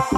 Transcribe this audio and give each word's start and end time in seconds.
Hey 0.00 0.08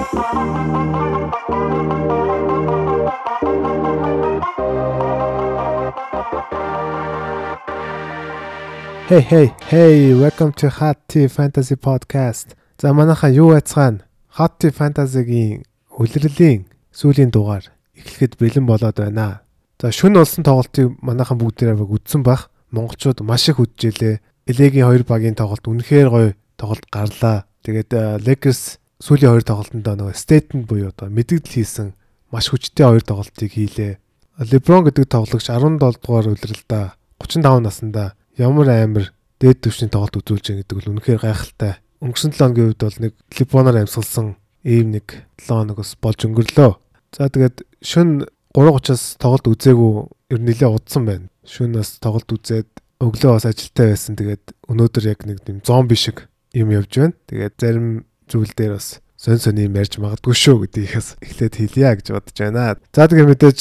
hey 9.20 9.50
hey 9.66 10.14
welcome 10.14 10.52
to 10.52 10.70
Hot 10.70 10.98
Tea 11.08 11.26
Fantasy 11.26 11.74
Podcast. 11.74 12.54
За 12.78 12.94
манайхаа 12.94 13.30
юу 13.30 13.58
яцгаана? 13.58 14.06
Hot 14.38 14.62
Tea 14.62 14.70
Fantasy-гийн 14.70 15.66
үлрэлийн 15.98 16.70
сүүлийн 16.94 17.34
дугаар 17.34 17.66
эхлэхэд 17.98 18.38
бэлэн 18.38 18.66
болоод 18.66 19.02
байна. 19.02 19.42
За 19.82 19.90
шүн 19.90 20.14
олсон 20.14 20.46
тоглолтыг 20.46 20.94
манайхан 21.02 21.42
бүгдээрээ 21.42 21.82
үзсэн 21.82 22.22
бах. 22.22 22.54
Монголчууд 22.70 23.26
маш 23.26 23.50
их 23.50 23.58
үдчихлээ. 23.58 24.22
Элегийн 24.46 24.86
хоёр 24.86 25.02
багийн 25.02 25.34
тоглолт 25.34 25.66
үнэхээр 25.66 26.06
гоё 26.06 26.28
тоглолт 26.54 26.86
гарлаа. 26.86 27.50
Тэгээд 27.66 28.22
Lakers 28.22 28.78
сүүлийн 29.02 29.34
хоёр 29.34 29.42
тоглолтонд 29.42 29.86
нөгөө 29.98 30.14
Staten 30.14 30.62
буюу 30.62 30.94
одоо 30.94 31.10
мэдэгдэл 31.10 31.58
хийсэн 31.58 31.98
маш 32.30 32.54
хүчтэй 32.54 32.86
хоёр 32.86 33.02
тоглолтыг 33.02 33.50
хийлээ. 33.50 33.98
LeBron 34.38 34.86
гэдэг 34.86 35.10
тоглогч 35.10 35.50
17 35.50 35.82
дугаар 35.82 36.30
үлрэлдээ 36.30 36.86
35 37.18 37.66
наснда 37.66 38.14
ямар 38.38 38.70
амар 38.70 39.10
дээд 39.42 39.58
түвшний 39.66 39.90
тоглолт 39.90 40.22
үзүүлж 40.22 40.46
байгаа 40.46 40.60
гэдэг 40.62 40.76
бол 40.78 40.90
үнэхээр 40.94 41.18
гайхалтай. 41.18 41.72
Өнгөрсөн 41.98 42.30
7 42.30 42.38
хоногийн 42.46 42.68
үед 42.70 42.82
бол 42.82 42.98
нэг 43.02 43.12
Либоноор 43.34 43.76
амьсгалсан 43.82 44.26
ийм 44.62 44.94
нэг 44.94 45.06
7 45.34 45.50
хоног 45.50 45.76
бас 45.82 45.92
болж 45.98 46.20
өнгөрлөө. 46.22 46.70
За 47.10 47.26
тэгээд 47.26 47.56
шөн 47.82 48.30
3:30-аас 48.54 49.18
тоглолт 49.18 49.50
үзээгүй 49.50 49.92
ер 50.30 50.38
нь 50.38 50.46
нэлээд 50.46 50.76
удсан 50.78 51.02
байна. 51.10 51.26
Шөн 51.42 51.74
бас 51.74 51.98
тоглолт 51.98 52.30
үзээд 52.30 52.70
өглөө 53.02 53.34
бас 53.34 53.46
ажилтаа 53.50 53.86
байсан. 53.90 54.14
Тэгээд 54.14 54.44
өнөөдөр 54.70 55.04
яг 55.10 55.20
нэг 55.26 55.42
юм 55.50 55.58
зомби 55.66 55.98
шиг 55.98 56.30
юм 56.54 56.70
явж 56.70 56.92
байна. 57.02 57.18
Тэгээд 57.26 57.54
зарим 57.58 58.06
зүйл 58.32 58.52
дээр 58.56 58.80
бас 58.80 59.04
сон 59.20 59.36
сон 59.36 59.60
юм 59.60 59.76
ярьж 59.76 60.00
магадгүй 60.00 60.32
шүү 60.32 60.64
гэдгийг 60.64 60.96
бас 60.96 61.08
эхлээд 61.20 61.54
хэлье 61.60 61.90
гэж 62.00 62.06
бодож 62.16 62.36
байна. 62.40 62.80
За 62.96 63.04
тэгээд 63.04 63.28
мэдээж 63.28 63.60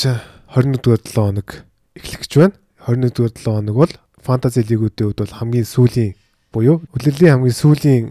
21-р 0.56 1.02
7 1.04 1.12
хоног 1.12 1.50
эхлэх 2.00 2.20
гэж 2.24 2.34
байна. 2.40 2.56
21-р 2.88 3.36
7 3.36 3.46
хоног 3.46 3.76
бол 3.76 3.94
фэнтези 4.24 4.64
лигүүдийн 4.66 5.12
хувьд 5.12 5.22
бол 5.22 5.38
хамгийн 5.38 5.68
сүүлийн 5.68 6.12
буюу 6.56 6.82
үлрэлийн 6.96 7.36
хамгийн 7.36 7.60
сүүлийн 7.60 8.04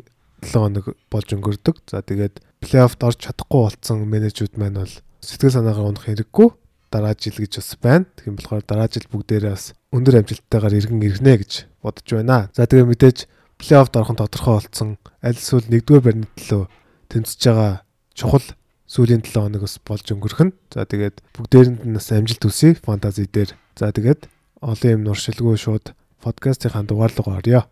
7 0.44 0.52
хоног 0.52 0.84
болж 1.08 1.28
өнгөрдөг. 1.32 1.76
За 1.88 2.04
тэгээд 2.04 2.44
плей-оффд 2.60 3.00
орж 3.08 3.18
чадахгүй 3.24 3.60
болсон 3.64 4.04
менежүүд 4.04 4.54
маань 4.60 4.84
бол 4.84 4.94
сэтгэл 5.24 5.56
санаагаар 5.56 5.90
унах 5.90 6.06
хэрэггүй 6.06 6.48
дараа 6.90 7.14
жил 7.14 7.38
гэж 7.38 7.52
бас 7.58 7.70
байна. 7.80 8.06
Тийм 8.18 8.36
болохоор 8.36 8.62
дараа 8.66 8.88
жил 8.90 9.06
бүгдээрээ 9.10 9.54
бас 9.54 9.72
өндөр 9.94 10.20
амжилттайгаар 10.20 10.74
иргэн 10.74 11.02
ирнэ 11.06 11.34
гэж 11.40 11.52
бодож 11.82 12.08
байна. 12.10 12.50
За 12.52 12.66
тэгээ 12.66 12.90
мэдээж 12.90 13.18
плей-оффд 13.60 13.96
орох 14.00 14.12
нь 14.16 14.20
тодорхой 14.20 14.54
болсон. 14.56 14.96
Аль 15.20 15.36
эсвэл 15.36 15.68
нэгдүгээр 15.68 16.04
баримт 16.04 16.32
төлөө 16.40 16.64
тэнцэж 17.12 17.40
байгаа 17.44 17.84
чухал 18.16 18.46
сүүлийн 18.88 19.20
7 19.20 19.36
хоног 19.36 19.62
бас 19.68 19.76
болж 19.84 20.06
өнгөрөх 20.08 20.40
нь. 20.48 20.56
За 20.72 20.88
тэгээд 20.88 21.20
бүгдээрэнд 21.36 21.84
нь 21.84 21.94
бас 21.94 22.08
амжилт 22.08 22.40
хүсье 22.40 22.74
фэнтези 22.80 23.28
дээр. 23.28 23.52
За 23.76 23.92
тэгээд 23.92 24.32
олон 24.64 24.90
юм 24.96 25.02
нуршилгүй 25.04 25.60
шууд 25.60 25.92
подкастынхаа 26.24 26.88
дугаар 26.88 27.12
руу 27.12 27.36
орё. 27.36 27.62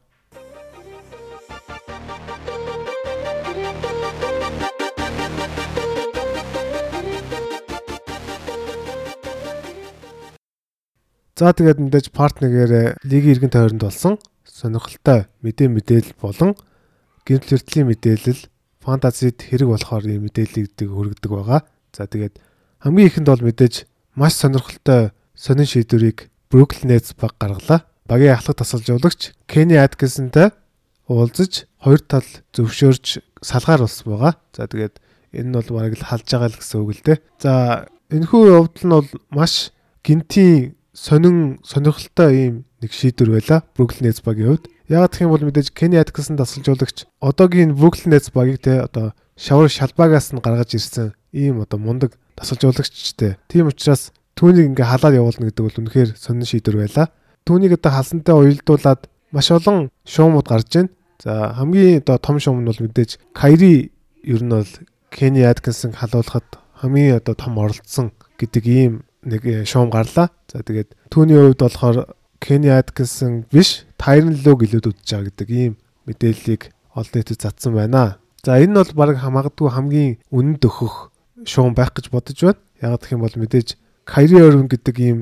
За 11.39 11.55
тэгээд 11.55 11.79
мэдээж 11.79 12.07
партнерээр 12.11 12.99
лигийн 13.07 13.33
иргэн 13.39 13.55
тойронд 13.55 13.83
болсон 13.83 14.19
сонирхолтой 14.49 15.29
мэдээ 15.45 15.69
мэдээлэл 15.69 16.17
болон 16.19 16.57
гэрэл 17.29 17.53
хүртлийн 17.53 17.87
мэдээлэл 17.93 18.43
фантазид 18.81 19.39
хэрэг 19.45 19.69
болохоор 19.69 20.05
ийм 20.09 20.25
мэдээллийг 20.27 20.73
хүргэдэг 20.81 21.31
байгаа. 21.31 21.61
За 21.93 22.09
тэгээд 22.09 22.41
хамгийн 22.81 23.09
ихэнд 23.13 23.29
бол 23.29 23.45
мэдээж 23.45 23.85
маш 24.17 24.41
сонирхолтой 24.41 25.13
сонин 25.37 25.69
шийдвэрийг 25.69 26.33
Brooklyn 26.49 26.89
Nets 26.89 27.13
баг 27.13 27.37
гаргалаа 27.37 27.85
багийн 28.09 28.35
ахлах 28.35 28.57
тасалжуулагч 28.57 29.37
Kenny 29.45 29.77
Atkinson-тай 29.77 30.57
уулзаж 31.09 31.69
хоёр 31.85 32.01
тал 32.01 32.25
зөвшөөрч 32.57 33.21
салгаар 33.45 33.85
болсон 33.85 34.07
байгаа. 34.17 34.35
За 34.57 34.65
тэгээд 34.65 34.97
энэ 35.37 35.49
нь 35.53 35.57
бол 35.57 35.69
бараг 35.77 35.95
л 36.01 36.09
халж 36.09 36.25
байгаа 36.25 36.49
л 36.49 36.59
гэсэн 36.59 36.81
үг 36.81 36.91
л 36.97 37.05
дээ. 37.05 37.19
За 37.37 37.53
энэхүү 38.09 38.43
явдал 38.49 38.85
нь 38.89 38.95
бол 38.97 39.11
маш 39.29 39.71
гинтийн 40.01 40.78
сонин 40.99 41.63
сонирхолтой 41.63 42.33
ийм 42.35 42.55
нэг 42.83 42.91
шийдвэр 42.91 43.39
байла 43.39 43.63
Brooklyn 43.79 44.11
Nets 44.11 44.23
багийн 44.27 44.59
хувьд. 44.59 44.67
Яг 44.91 45.13
гэх 45.15 45.23
юм 45.23 45.31
бол 45.31 45.47
мэдээж 45.47 45.71
Kenny 45.71 45.99
Atkinson 46.03 46.35
тасалжуулагч 46.35 47.07
одоогийн 47.23 47.79
Brooklyn 47.79 48.11
Nets 48.11 48.35
багийг 48.35 48.59
те 48.63 48.83
одоо 48.83 49.15
шавар 49.39 49.71
шалбаагаас 49.71 50.35
нь 50.35 50.43
гаргаж 50.43 50.75
ирсэн 50.75 51.15
ийм 51.33 51.63
одоо 51.63 51.79
мундаг 51.79 52.19
тасалжуулагчтэй. 52.35 53.39
Тийм 53.47 53.71
учраас 53.71 54.11
түүнийг 54.35 54.75
ингээ 54.75 54.91
халаад 54.91 55.15
явуулна 55.15 55.47
гэдэг 55.47 55.63
бол 55.63 55.81
үнэхээр 55.87 56.11
сонин 56.19 56.47
шийдвэр 56.51 56.83
байла 56.83 57.15
түүнийг 57.47 57.79
одоо 57.79 57.93
халсантай 57.95 58.35
уялдуулад 58.35 59.07
маш 59.31 59.49
олон 59.55 59.91
шуумууд 60.03 60.49
гарч 60.51 60.69
байна. 60.75 60.91
За 61.23 61.55
хамгийн 61.55 62.03
одоо 62.03 62.19
том 62.19 62.43
шуум 62.43 62.63
нь 62.63 62.71
бол 62.71 62.83
мэдээж 62.83 63.19
Кайри 63.35 63.93
ер 64.23 64.43
нь 64.43 64.51
бол 64.51 64.73
Кени 65.11 65.43
Аткинсон 65.47 65.95
халуулахад 65.95 66.59
хамгийн 66.75 67.17
одоо 67.23 67.35
том 67.35 67.59
оролцсон 67.59 68.13
гэдэг 68.39 68.65
ийм 68.67 68.93
нэг 69.25 69.43
э, 69.47 69.65
шуум 69.65 69.91
гарлаа. 69.91 70.31
За 70.51 70.63
тэгээд 70.63 70.95
түүний 71.11 71.39
хувьд 71.39 71.63
болохоор 71.63 72.15
Кени 72.39 72.71
Аткинсон 72.71 73.47
биш 73.51 73.85
Тайрон 73.99 74.39
Лог 74.45 74.63
илүүд 74.63 74.95
үдж 74.95 75.03
байгаа 75.11 75.27
гэдэг 75.27 75.49
ийм 75.51 75.75
мэдээллийг 76.07 76.71
олон 76.95 77.15
нийтэд 77.15 77.43
затсан 77.43 77.75
байна. 77.75 78.19
За 78.47 78.59
энэ 78.59 78.71
нь 78.71 78.79
бол 78.79 78.93
баг 78.95 79.19
хамаагдгүй 79.19 79.69
хамгийн 79.75 80.13
үнэнд 80.31 80.63
өгөх 80.63 81.11
шуум 81.45 81.75
байх 81.75 81.91
гэж 81.95 82.15
бодож 82.15 82.39
байна. 82.39 82.63
Яг 82.79 83.03
гэх 83.03 83.19
юм 83.19 83.27
бол 83.27 83.35
мэдээж 83.35 83.75
Кайри 84.07 84.39
Орвин 84.39 84.71
гэдэг 84.71 84.97
ийм 85.03 85.19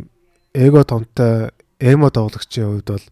эго 0.52 0.84
томтой 0.84 1.50
эмо 1.80 2.12
тоглогчийн 2.12 2.68
хувьд 2.68 2.88
бол 2.92 3.06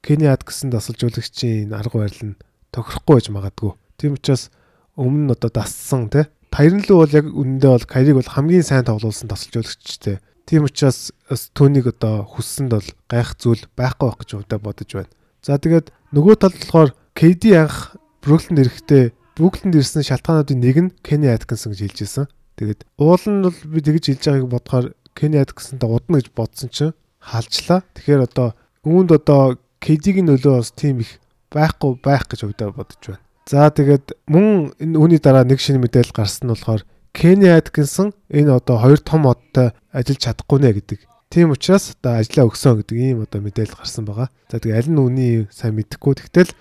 Кени 0.00 0.26
Атксон 0.26 0.70
дасалжуулагчийн 0.70 1.72
арга 1.76 1.98
барил 2.00 2.32
нь 2.32 2.38
тохирохгүй 2.72 3.14
байж 3.20 3.28
магадгүй. 3.28 3.72
Тийм 4.00 4.16
учраас 4.16 4.50
өмнө 4.96 5.28
нь 5.28 5.34
одоо 5.36 5.50
дассан 5.52 6.08
тий. 6.08 6.24
Таярнлуу 6.56 7.04
бол 7.04 7.12
яг 7.12 7.26
үнэндээ 7.28 7.68
бол 7.68 7.84
Кайриг 7.84 8.16
бол 8.16 8.32
хамгийн 8.32 8.64
сайн 8.64 8.88
тоглуулсан 8.88 9.28
дасалжуулагчтэй. 9.28 10.24
Тийм 10.48 10.64
учраас 10.64 11.12
түүнийг 11.52 11.92
одоо 11.92 12.24
хүссэнд 12.24 12.72
бол 12.72 12.88
гайх 13.12 13.36
зүйл 13.36 13.68
байхгүй 13.76 14.08
байх 14.08 14.16
гэж 14.24 14.30
өвдө 14.40 14.56
бодож 14.64 14.88
байна. 14.88 15.12
За 15.44 15.60
тэгээд 15.60 15.92
нөгөө 16.16 16.34
талд 16.40 16.56
болохоор 16.56 16.96
KD 17.12 17.60
анх 17.60 18.00
Бруклинд 18.24 18.64
ирэхдээ 18.64 19.12
Бруклинд 19.36 19.76
ирсэн 19.76 20.00
шалтгаануудын 20.00 20.64
нэг 20.64 20.76
нь 20.80 20.94
Кени 21.04 21.28
Аткинсон 21.28 21.76
гэж 21.76 21.92
хэлж 21.92 21.98
ирсэн. 22.08 22.26
Тэгээд 22.56 22.88
уул 22.96 23.20
нь 23.20 23.44
бол 23.44 23.58
би 23.68 23.80
тэгж 23.84 24.16
хэлж 24.16 24.24
байгааг 24.24 24.48
бодохоор 24.48 24.86
Кени 25.12 25.36
Аткинсонтай 25.44 25.92
удна 25.92 26.24
гэж 26.24 26.32
бодсон 26.32 26.72
чинь 26.72 26.96
халжлаа. 27.20 27.84
Тэгэхээр 27.92 28.32
одоо 28.32 28.56
үүнд 28.80 29.12
одоо 29.12 29.60
KD-ийн 29.84 30.32
нөлөө 30.32 30.64
бас 30.64 30.72
тийм 30.72 31.04
их 31.04 31.20
байхгүй 31.52 32.00
байх 32.00 32.24
гэж 32.32 32.48
өвдөө 32.48 32.72
бодож 32.72 33.02
байна. 33.12 33.25
За 33.46 33.70
тэгээд 33.70 34.18
мөн 34.26 34.74
энэ 34.82 34.98
үүний 34.98 35.20
дараа 35.22 35.46
нэг 35.46 35.62
шинэ 35.62 35.78
мэдээлэл 35.78 36.14
гарсан 36.14 36.50
нь 36.50 36.52
болохоор 36.52 36.82
Kenny 37.14 37.48
Atkinson 37.48 38.10
энэ 38.28 38.58
одоо 38.58 38.76
хоёр 38.82 39.00
том 39.00 39.30
одтой 39.30 39.72
ажиллаж 39.94 40.20
чадахгүй 40.20 40.58
нэ 40.60 40.70
гэдэг. 40.82 41.00
Тийм 41.30 41.54
учраас 41.54 41.94
одоо 41.94 42.18
ажиллаа 42.20 42.50
өгсөн 42.50 42.82
гэдэг 42.82 42.96
ийм 42.98 43.22
одоо 43.22 43.40
мэдээлэл 43.40 43.78
гарсан 43.78 44.04
байгаа. 44.04 44.28
За 44.50 44.58
тэгээд 44.58 44.78
аль 44.82 44.90
нь 44.90 44.98
үний 44.98 45.34
сайн 45.54 45.78
мэдэхгүй. 45.78 46.26
Тэгтэл 46.26 46.52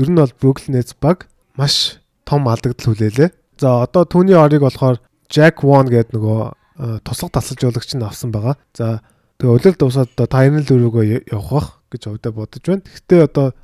ер 0.00 0.08
нь 0.08 0.18
бол 0.18 0.34
Brooklyn 0.40 0.80
Nets 0.80 0.96
баг 0.96 1.28
маш 1.54 2.00
том 2.24 2.48
алдагдал 2.48 2.96
хүлээлээ. 2.96 3.30
За 3.60 3.84
одоо 3.84 4.08
түүний 4.08 4.34
орыг 4.34 4.64
болохоор 4.64 4.98
Jack 5.28 5.60
Vaughn 5.60 5.92
гэдэг 5.92 6.16
нөгөө 6.16 7.04
туслах 7.04 7.36
тасалжуулагч 7.36 7.94
нь 7.94 8.02
авсан 8.02 8.32
байгаа. 8.32 8.56
За 8.72 9.04
Тэгээ 9.40 9.56
улирал 9.56 9.78
дуусаад 9.80 10.12
одоо 10.12 10.28
тайрнал 10.28 10.68
рүүгөө 10.68 11.04
явах 11.32 11.80
гэж 11.88 12.12
өвдө 12.12 12.28
бодож 12.36 12.60
байна. 12.60 12.84
Гэхдээ 12.84 13.20
одоо 13.24 13.56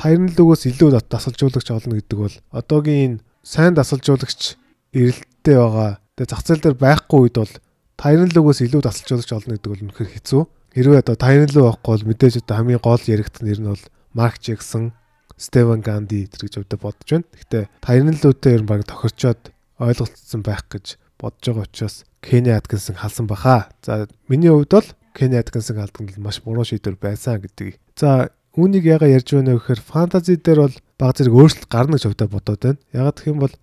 тайрнал 0.00 0.32
рүүгөөс 0.32 0.62
илүү 0.72 0.90
дасалжуулагч 1.12 1.68
олно 1.76 2.00
гэдэг 2.00 2.16
бол 2.16 2.36
одоогийн 2.56 3.20
сайн 3.44 3.76
дасалжуулагч 3.76 4.56
эрэлттэй 4.96 5.56
байгаа. 5.60 6.00
Тэгээ 6.16 6.30
зах 6.32 6.42
зээл 6.48 6.64
дээр 6.64 6.76
байхгүй 6.80 7.18
үед 7.28 7.36
бол 7.36 7.54
тайрнал 8.00 8.32
рүүгөөс 8.32 8.60
илүү 8.64 8.80
дасалжуулагч 8.80 9.30
олно 9.36 9.52
гэдэг 9.60 9.70
бол 9.70 9.84
үнэхээр 9.84 10.10
хэцүү. 10.16 10.42
Хэрвээ 10.72 11.02
одоо 11.04 11.16
тайрнал 11.20 11.52
руу 11.52 11.66
авахгүй 11.68 11.92
бол 12.00 12.08
мэдээж 12.08 12.34
одоо 12.40 12.56
хамгийн 12.56 12.80
гол 12.80 13.04
яригдах 13.04 13.44
нэр 13.44 13.60
нь 13.60 13.70
бол 13.76 13.84
Марк 14.16 14.40
Джексон, 14.40 14.96
Стевен 15.36 15.84
Ганди 15.84 16.24
тэр 16.32 16.48
гэж 16.48 16.64
өвдө 16.64 16.80
бодож 16.80 17.08
байна. 17.12 17.28
Гэхдээ 17.36 17.64
тайрналуудтай 17.84 18.56
ер 18.56 18.62
нь 18.64 18.70
баг 18.70 18.88
тохирчоод 18.88 19.52
ойлголцсон 19.76 20.40
байх 20.40 20.64
гэж 20.72 20.96
бодож 21.20 21.44
байгаа 21.44 21.68
учраас 21.68 22.08
Кени 22.24 22.56
Аткинсон 22.56 22.96
халсан 22.96 23.26
баха. 23.28 23.68
За 23.84 24.08
миний 24.28 24.48
хувьд 24.48 24.72
бол 24.72 24.88
Kenny 25.14 25.36
Atkinson 25.36 25.80
алдсан 25.82 26.06
нь 26.06 26.22
маш 26.22 26.40
буруу 26.40 26.64
шийдвэр 26.64 26.96
байсан 26.96 27.40
гэдэг. 27.42 27.76
За 27.98 28.30
үүнийг 28.58 28.84
яга 28.86 29.06
ярьж 29.06 29.34
байна 29.34 29.54
вэ 29.54 29.62
гэхээр 29.62 29.80
фэнтези 29.80 30.34
дээр 30.42 30.60
бол 30.66 30.76
баг 30.98 31.14
зэрэг 31.14 31.34
өөрчлөлт 31.34 31.70
гарна 31.70 31.94
гэж 31.96 32.04
өвдө 32.10 32.26
бодоод 32.26 32.60
байна. 32.62 32.80
Ягаад 32.90 33.18
гэх 33.18 33.30
юм 33.30 33.40
бол 33.42 33.54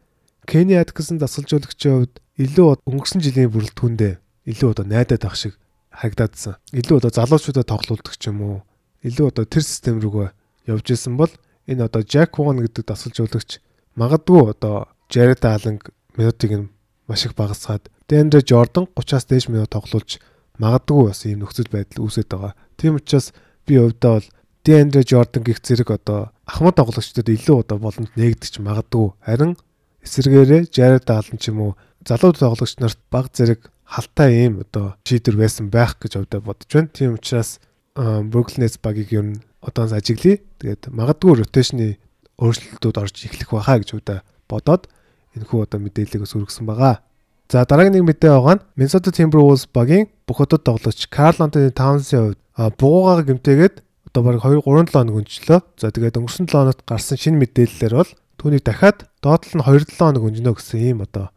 Kenny 0.47 0.79
Atkinson 0.79 1.19
дасгалжуулагчийн 1.19 2.07
хувьд 2.07 2.15
илүү 2.39 2.87
өнгөрсөн 2.87 3.19
жилийн 3.19 3.51
бүрэлдэхүүндээ 3.51 4.13
илүү 4.47 4.69
одоо 4.71 4.85
найдаад 4.87 5.23
байх 5.27 5.35
шиг 5.35 5.59
харагдаадсан. 5.91 6.55
Илүү 6.71 7.03
одоо 7.03 7.11
залуучуудаа 7.11 7.65
тоглуулдаг 7.67 8.15
ч 8.15 8.31
юм 8.31 8.39
уу. 8.41 8.57
Илүү 9.03 9.27
одоо 9.27 9.43
тэр 9.43 9.63
систем 9.67 9.99
рүүгээ 9.99 10.31
явж 10.71 10.87
исэн 10.87 11.19
бол 11.19 11.31
энэ 11.67 11.83
одоо 11.83 12.01
Jack 12.07 12.39
Vaughn 12.39 12.63
гэдэг 12.63 12.87
дасгалжуулагч 12.87 13.59
магадгүй 13.99 14.55
одоо 14.55 14.87
Jared 15.11 15.43
Allen, 15.43 15.83
минутыг 16.15 16.51
нь 16.55 16.71
маш 17.07 17.25
их 17.25 17.35
багасгаад 17.35 17.91
Дэндэ 18.07 18.47
Жордан 18.47 18.87
30-аас 18.95 19.27
дээш 19.27 19.51
минут 19.51 19.75
тоглуулж 19.75 20.23
магадгүй 20.63 21.11
бас 21.11 21.25
ийм 21.27 21.43
нөхцөл 21.43 21.67
байдал 21.71 22.07
үүсэж 22.07 22.27
байгаа. 22.31 22.53
Тийм 22.79 22.95
учраас 22.95 23.35
би 23.67 23.75
өвдөө 23.83 24.11
бол 24.15 24.27
Дэндэ 24.67 25.07
Жордан 25.07 25.47
гих 25.47 25.63
зэрэг 25.63 25.95
одоо 25.95 26.35
ахмад 26.43 26.75
тоглогчдод 26.75 27.31
илүү 27.31 27.63
одоо 27.63 27.79
боломж 27.79 28.11
нээгдэж 28.19 28.59
магадгүй. 28.59 29.15
Харин 29.23 29.55
эсэргээрээ 30.03 30.67
Jared 30.75 31.07
Allen 31.07 31.39
ч 31.39 31.55
юм 31.55 31.63
уу 31.63 31.71
залуу 32.03 32.35
тоглогч 32.35 32.75
нарт 32.83 32.99
баг 33.07 33.31
зэрэг 33.31 33.71
халтай 33.87 34.43
ийм 34.43 34.67
одоо 34.67 34.99
шийдвэр 35.07 35.39
байсан 35.39 35.71
байх 35.71 35.95
гэж 35.95 36.19
өвдөө 36.19 36.43
бодож 36.43 36.67
байна. 36.67 36.91
Тийм 36.91 37.15
учраас 37.15 37.63
Brooklyn 37.95 38.67
Nets 38.67 38.75
багийг 38.83 39.15
ер 39.15 39.23
нь 39.23 39.39
одоос 39.63 39.95
ажиглая. 39.95 40.43
Тэгээд 40.59 40.91
магадгүй 40.91 41.47
ротейшны 41.47 41.95
өөрчлөлтүүд 42.35 42.99
орж 42.99 43.15
эхлэх 43.23 43.55
байхаа 43.55 43.79
гэж 43.79 43.89
өвдөө 43.95 44.19
бодоод 44.51 44.91
энэхүү 45.39 45.63
одоо 45.63 45.79
мэдээллийг 45.79 46.27
сүргсэн 46.27 46.67
байгаа. 46.67 46.99
За 47.47 47.63
дараагийн 47.63 48.03
нэг 48.03 48.03
мэдээ 48.03 48.35
байгаа 48.35 48.59
нь 48.59 48.65
Minnesota 48.75 49.15
Timberwolves 49.15 49.71
багийн 49.71 50.11
бүх 50.27 50.43
одод 50.43 50.67
тоглогч 50.67 51.07
Karl 51.07 51.39
Anthony 51.39 51.71
Towns-ийн 51.71 52.35
хувьд 52.35 52.75
бугуугаар 52.75 53.23
гэмтээгээд 53.23 53.86
одоо 54.07 54.21
бараг 54.23 54.41
2 54.41 54.63
3 54.63 54.87
7 54.87 54.95
хоног 54.95 55.15
өнчлөө. 55.21 55.59
За 55.75 55.91
тэгээд 55.91 56.17
өнгөрсөн 56.17 56.47
7 56.47 56.55
хоногт 56.55 56.81
гарсан 56.87 57.17
шинэ 57.19 57.41
мэдээллээр 57.43 57.93
бол 57.93 58.11
түүнийг 58.39 58.63
дахиад 58.63 59.07
доотлол 59.19 59.55
нь 59.59 59.65
2 59.67 59.91
7 59.91 59.99
хоног 59.99 60.23
өнжинө 60.23 60.55
гэсэн 60.55 60.79
ийм 60.79 60.99
одоо 61.03 61.29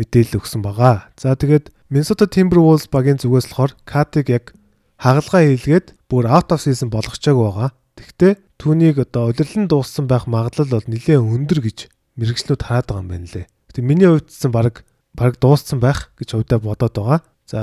мэдээлэл 0.00 0.40
өгсөн 0.40 0.64
байгаа. 0.64 1.12
За 1.20 1.36
тэгээд 1.36 1.68
Minnesota 1.92 2.24
Timberwolves 2.24 2.88
багийн 2.88 3.20
зүгээс 3.20 3.52
болохоор 3.52 3.72
Катиг 3.84 4.32
яг 4.32 4.54
хагалгаа 4.96 5.42
хийлгээд 5.44 5.86
бүр 6.08 6.24
out 6.30 6.48
of 6.54 6.64
season 6.64 6.88
болгочоог 6.88 7.36
байгаа. 7.36 7.68
Тэгвэл 7.98 8.40
түүнийг 8.56 8.96
одоо 9.04 9.28
удирдлан 9.28 9.68
дууссан 9.68 10.08
байх 10.08 10.24
магадлал 10.24 10.70
бол 10.80 10.86
нэлээд 10.88 11.20
өндөр 11.20 11.60
гэж 11.60 11.78
мэрэгчлүүд 12.16 12.62
хараад 12.64 12.86
байгаа 12.88 13.02
юм 13.04 13.10
байна 13.12 13.28
лээ. 13.28 13.46
Гэтэ 13.68 13.80
миний 13.84 14.08
хувьд 14.08 14.28
ч 14.30 14.46
баг 14.48 14.84
баг 15.12 15.32
дууссан 15.42 15.80
байх 15.80 16.14
гэж 16.16 16.28
хувьдаа 16.32 16.60
бодоод 16.62 16.94
байгаа. 16.96 17.20
За 17.44 17.60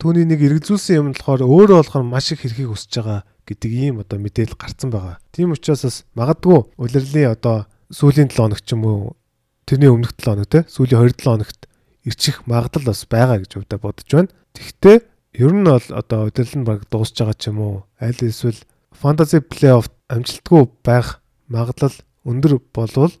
түүний 0.00 0.24
нэг 0.24 0.40
эргзүүлсэн 0.40 0.96
юм 1.00 1.06
болохоор 1.12 1.42
өөрөө 1.44 1.78
болохоор 1.82 2.04
маш 2.04 2.32
их 2.32 2.44
хэрхийг 2.44 2.72
өсөж 2.72 2.92
байгаа 3.00 3.20
гэдэг 3.46 3.70
ийм 3.70 4.00
одоо 4.00 4.18
мэдээлэл 4.18 4.58
гарцсан 4.58 4.90
байгаа. 4.90 5.20
Тийм 5.32 5.52
учраас 5.52 5.84
бас 5.84 5.96
магадгүй 6.16 6.58
улирлын 6.80 7.32
одоо 7.32 7.66
сүүлийн 7.92 8.32
7 8.32 8.40
хоног 8.40 8.60
ч 8.64 8.72
юм 8.72 8.82
уу 8.84 9.16
тэрний 9.68 9.92
өмнөх 9.92 10.16
7 10.16 10.24
хоног 10.24 10.48
те 10.48 10.64
сүүлийн 10.68 11.00
2 11.04 11.20
7 11.20 11.28
хоногт 11.28 11.60
ирчих 12.04 12.46
магадлал 12.46 12.88
бас 12.88 13.04
байгаа 13.08 13.38
гэж 13.40 13.50
хувьдаа 13.54 13.78
бодож 13.80 14.08
байна. 14.08 14.32
Тэгвэл 14.52 15.04
ер 15.34 15.52
нь 15.52 15.64
бол 15.64 15.86
одоо 15.90 16.20
удирдал 16.28 16.58
нь 16.60 16.68
баг 16.68 16.80
дуусж 16.88 17.16
байгаа 17.16 17.36
ч 17.36 17.48
юм 17.48 17.58
уу 17.60 17.76
аль 17.98 18.20
эсвэл 18.20 18.60
фэнтези 18.92 19.40
плей-офф 19.42 19.88
амжилтгүй 20.08 20.62
байх 20.84 21.20
магадлал 21.48 21.96
өндөр 22.24 22.60
болвол 22.72 23.12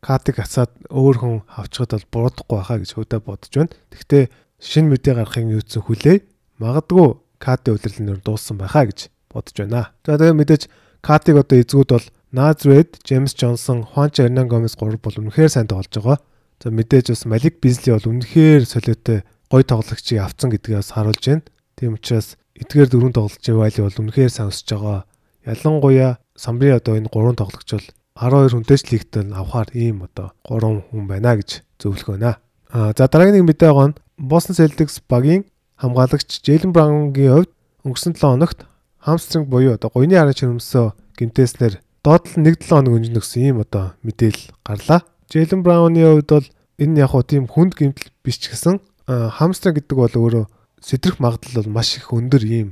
катыг 0.00 0.40
хацаад 0.40 0.72
өөр 0.88 1.16
хүн 1.20 1.36
авчихад 1.46 1.92
бол 1.92 2.08
буруудахгүй 2.12 2.56
байхаа 2.58 2.78
гэж 2.80 2.90
хөдөө 2.96 3.20
бодож 3.20 3.52
байна. 3.52 3.76
Гэхдээ 3.92 4.24
шинэ 4.60 4.88
мэдээ 4.88 5.14
гарахын 5.14 5.52
юуцэн 5.54 5.82
хүлээ. 5.84 6.18
Магадгүй 6.60 7.08
катын 7.38 7.76
удирдал 7.76 8.04
нь 8.16 8.24
дууссан 8.24 8.56
байхаа 8.56 8.88
гэж 8.88 9.12
бодож 9.30 9.56
байна. 9.56 9.94
За 10.04 10.18
тэгээ 10.18 10.34
мэдээж 10.34 10.62
катыг 11.00 11.40
одоо 11.40 11.56
эзгүүд 11.62 11.90
бол 11.94 12.06
Назред, 12.30 12.98
Джеймс 13.02 13.34
Джонсон, 13.34 13.82
Хуанч 13.82 14.20
Эрнан 14.20 14.46
Гомес 14.46 14.76
гурав 14.76 15.00
бол 15.02 15.18
үнэхээр 15.18 15.50
сайн 15.50 15.66
тоглож 15.66 15.90
байгаа. 15.90 16.18
За 16.62 16.70
мэдээж 16.70 17.10
бас 17.10 17.24
Малик 17.26 17.58
Бизли 17.58 17.90
бол 17.90 18.06
үнэхээр 18.06 18.62
солиотой 18.66 19.24
гой 19.50 19.62
тоглогчийг 19.64 20.22
авцсан 20.22 20.50
гэдгээс 20.54 20.94
харуулж 20.94 21.24
байна. 21.26 21.42
Тийм 21.74 21.98
учраас 21.98 22.38
эдгээр 22.54 22.88
дөрөв 22.90 23.12
тоглогчийн 23.18 23.58
вайли 23.58 23.80
бол 23.82 23.98
үнэхээр 23.98 24.30
сайн 24.30 24.50
өсөж 24.54 24.68
байгаа. 24.78 25.08
Ялангуяа 25.42 26.18
Самбри 26.36 26.70
одоо 26.70 26.94
энэ 26.96 27.10
гурван 27.10 27.34
тоглогч 27.34 27.70
бол 27.74 27.86
12 28.14 28.54
хүнтэйч 28.54 28.82
лигт 28.92 29.16
авахаар 29.16 29.68
ийм 29.74 30.06
одоо 30.06 30.30
3 30.46 30.92
хүн 30.92 31.06
байна 31.08 31.34
гэж 31.34 31.66
зөвлөх 31.80 32.14
байна. 32.14 32.38
А 32.70 32.94
за 32.94 33.08
дараагийн 33.08 33.42
нэг 33.42 33.48
мэдээ 33.50 33.72
байгаа 33.72 33.88
нь 33.90 33.98
Boston 34.20 34.54
Celtics 34.54 35.02
багийн 35.08 35.48
хамгаалагч 35.80 36.44
Jalen 36.44 36.70
Brown-гийн 36.70 37.32
хувьд 37.34 37.52
өнгөрсөн 37.82 38.14
7 38.14 38.36
хоногт 38.36 38.69
хамстринг 39.00 39.48
буюу 39.48 39.74
одоо 39.74 39.90
гойны 39.92 40.16
хараа 40.16 40.36
чирэмсөө 40.36 40.86
гимтээснээр 41.16 41.80
доотлол 42.04 42.44
1-7 42.44 42.68
хоног 42.68 42.96
өнжнөгсөн 42.96 43.42
ийм 43.44 43.60
одоо 43.64 43.96
мэдээлэл 44.04 44.52
гарлаа. 44.64 45.00
Jalen 45.28 45.60
Brown-ы 45.64 46.04
хувьд 46.04 46.30
бол 46.30 46.48
энэ 46.80 47.00
яг 47.00 47.10
хуу 47.12 47.24
тийм 47.24 47.44
хүнд 47.48 47.76
гимтэл 47.76 48.12
биш 48.24 48.40
ч 48.40 48.52
гэсэн 48.52 48.80
хамстринг 49.08 49.80
гэдэг 49.80 49.96
бол 49.96 50.16
өөрөө 50.16 50.44
сэтрэх 50.80 51.20
магадлал 51.20 51.64
бол 51.64 51.76
маш 51.80 51.96
их 51.96 52.12
өндөр 52.12 52.44
ийм 52.44 52.68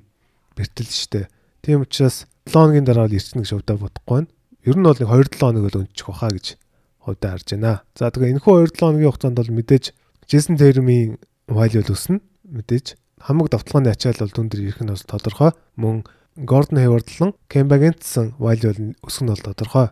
бэртэл 0.57 0.89
штэ. 0.89 1.29
Тийм 1.61 1.85
учраас 1.85 2.25
7 2.49 2.57
хоногийн 2.57 2.89
дараа 2.89 3.09
л 3.09 3.17
ирчихнэ 3.17 3.45
гэж 3.45 3.53
удаа 3.61 3.77
бодохгүй 3.77 4.25
байна. 4.25 4.33
Ер 4.65 4.77
нь 4.77 4.85
бол 4.85 4.97
нэг 4.97 5.09
2-7 5.09 5.39
хоног 5.39 5.65
л 5.69 5.81
өнчих 5.85 6.07
баха 6.09 6.29
гэж 6.33 6.47
хувьдаа 7.05 7.31
харж 7.37 7.49
байна. 7.53 7.73
За 7.93 8.09
тэгээ 8.09 8.33
энэхүү 8.37 8.55
2-7 8.69 8.81
хоногийн 8.81 9.11
хугацаанд 9.13 9.39
бол 9.39 9.53
мэдээж 9.53 9.85
Джейсон 10.29 10.57
Термийн 10.57 11.21
вайль 11.49 11.77
бол 11.81 11.93
өснө. 11.93 12.21
Мэдээж 12.49 12.97
хамаг 13.21 13.53
давталгааны 13.53 13.93
ачаал 13.93 14.21
бол 14.25 14.33
түн 14.33 14.49
дээр 14.49 14.73
ирэх 14.73 14.81
нь 14.85 14.93
бас 14.93 15.05
тодорхой. 15.05 15.53
Мөн 15.77 16.05
Гордон 16.39 16.79
Хейвардлан 16.79 17.35
Кембагентсэн 17.49 18.35
вайль 18.39 18.63
бол 18.63 18.95
өсөх 19.03 19.23
нь 19.27 19.31
бол 19.35 19.43
тодорхой. 19.43 19.91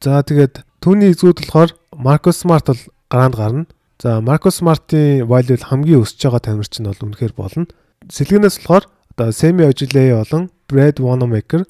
За 0.00 0.20
тэгээд 0.20 0.64
түүний 0.84 1.16
эзгүүд 1.16 1.40
болохоор 1.40 1.72
Маркус 1.96 2.44
Смарт 2.44 2.68
бол 2.68 2.82
гараанд 3.08 3.36
гарна. 3.36 3.66
За 3.96 4.20
Маркус 4.20 4.60
Смартын 4.60 5.24
вайль 5.24 5.48
бол 5.48 5.68
хамгийн 5.72 6.04
өсөж 6.04 6.20
байгаа 6.20 6.44
тамирчин 6.44 6.84
бол 6.84 7.00
үнэхээр 7.00 7.32
болно. 7.32 7.66
Сэлгэнээс 8.12 8.60
болохоор 8.60 8.84
одоо 9.16 9.32
Семи 9.32 9.64
Ожилей 9.64 10.12
болон 10.12 10.52
Брэд 10.68 11.00
Wanamaker 11.00 11.64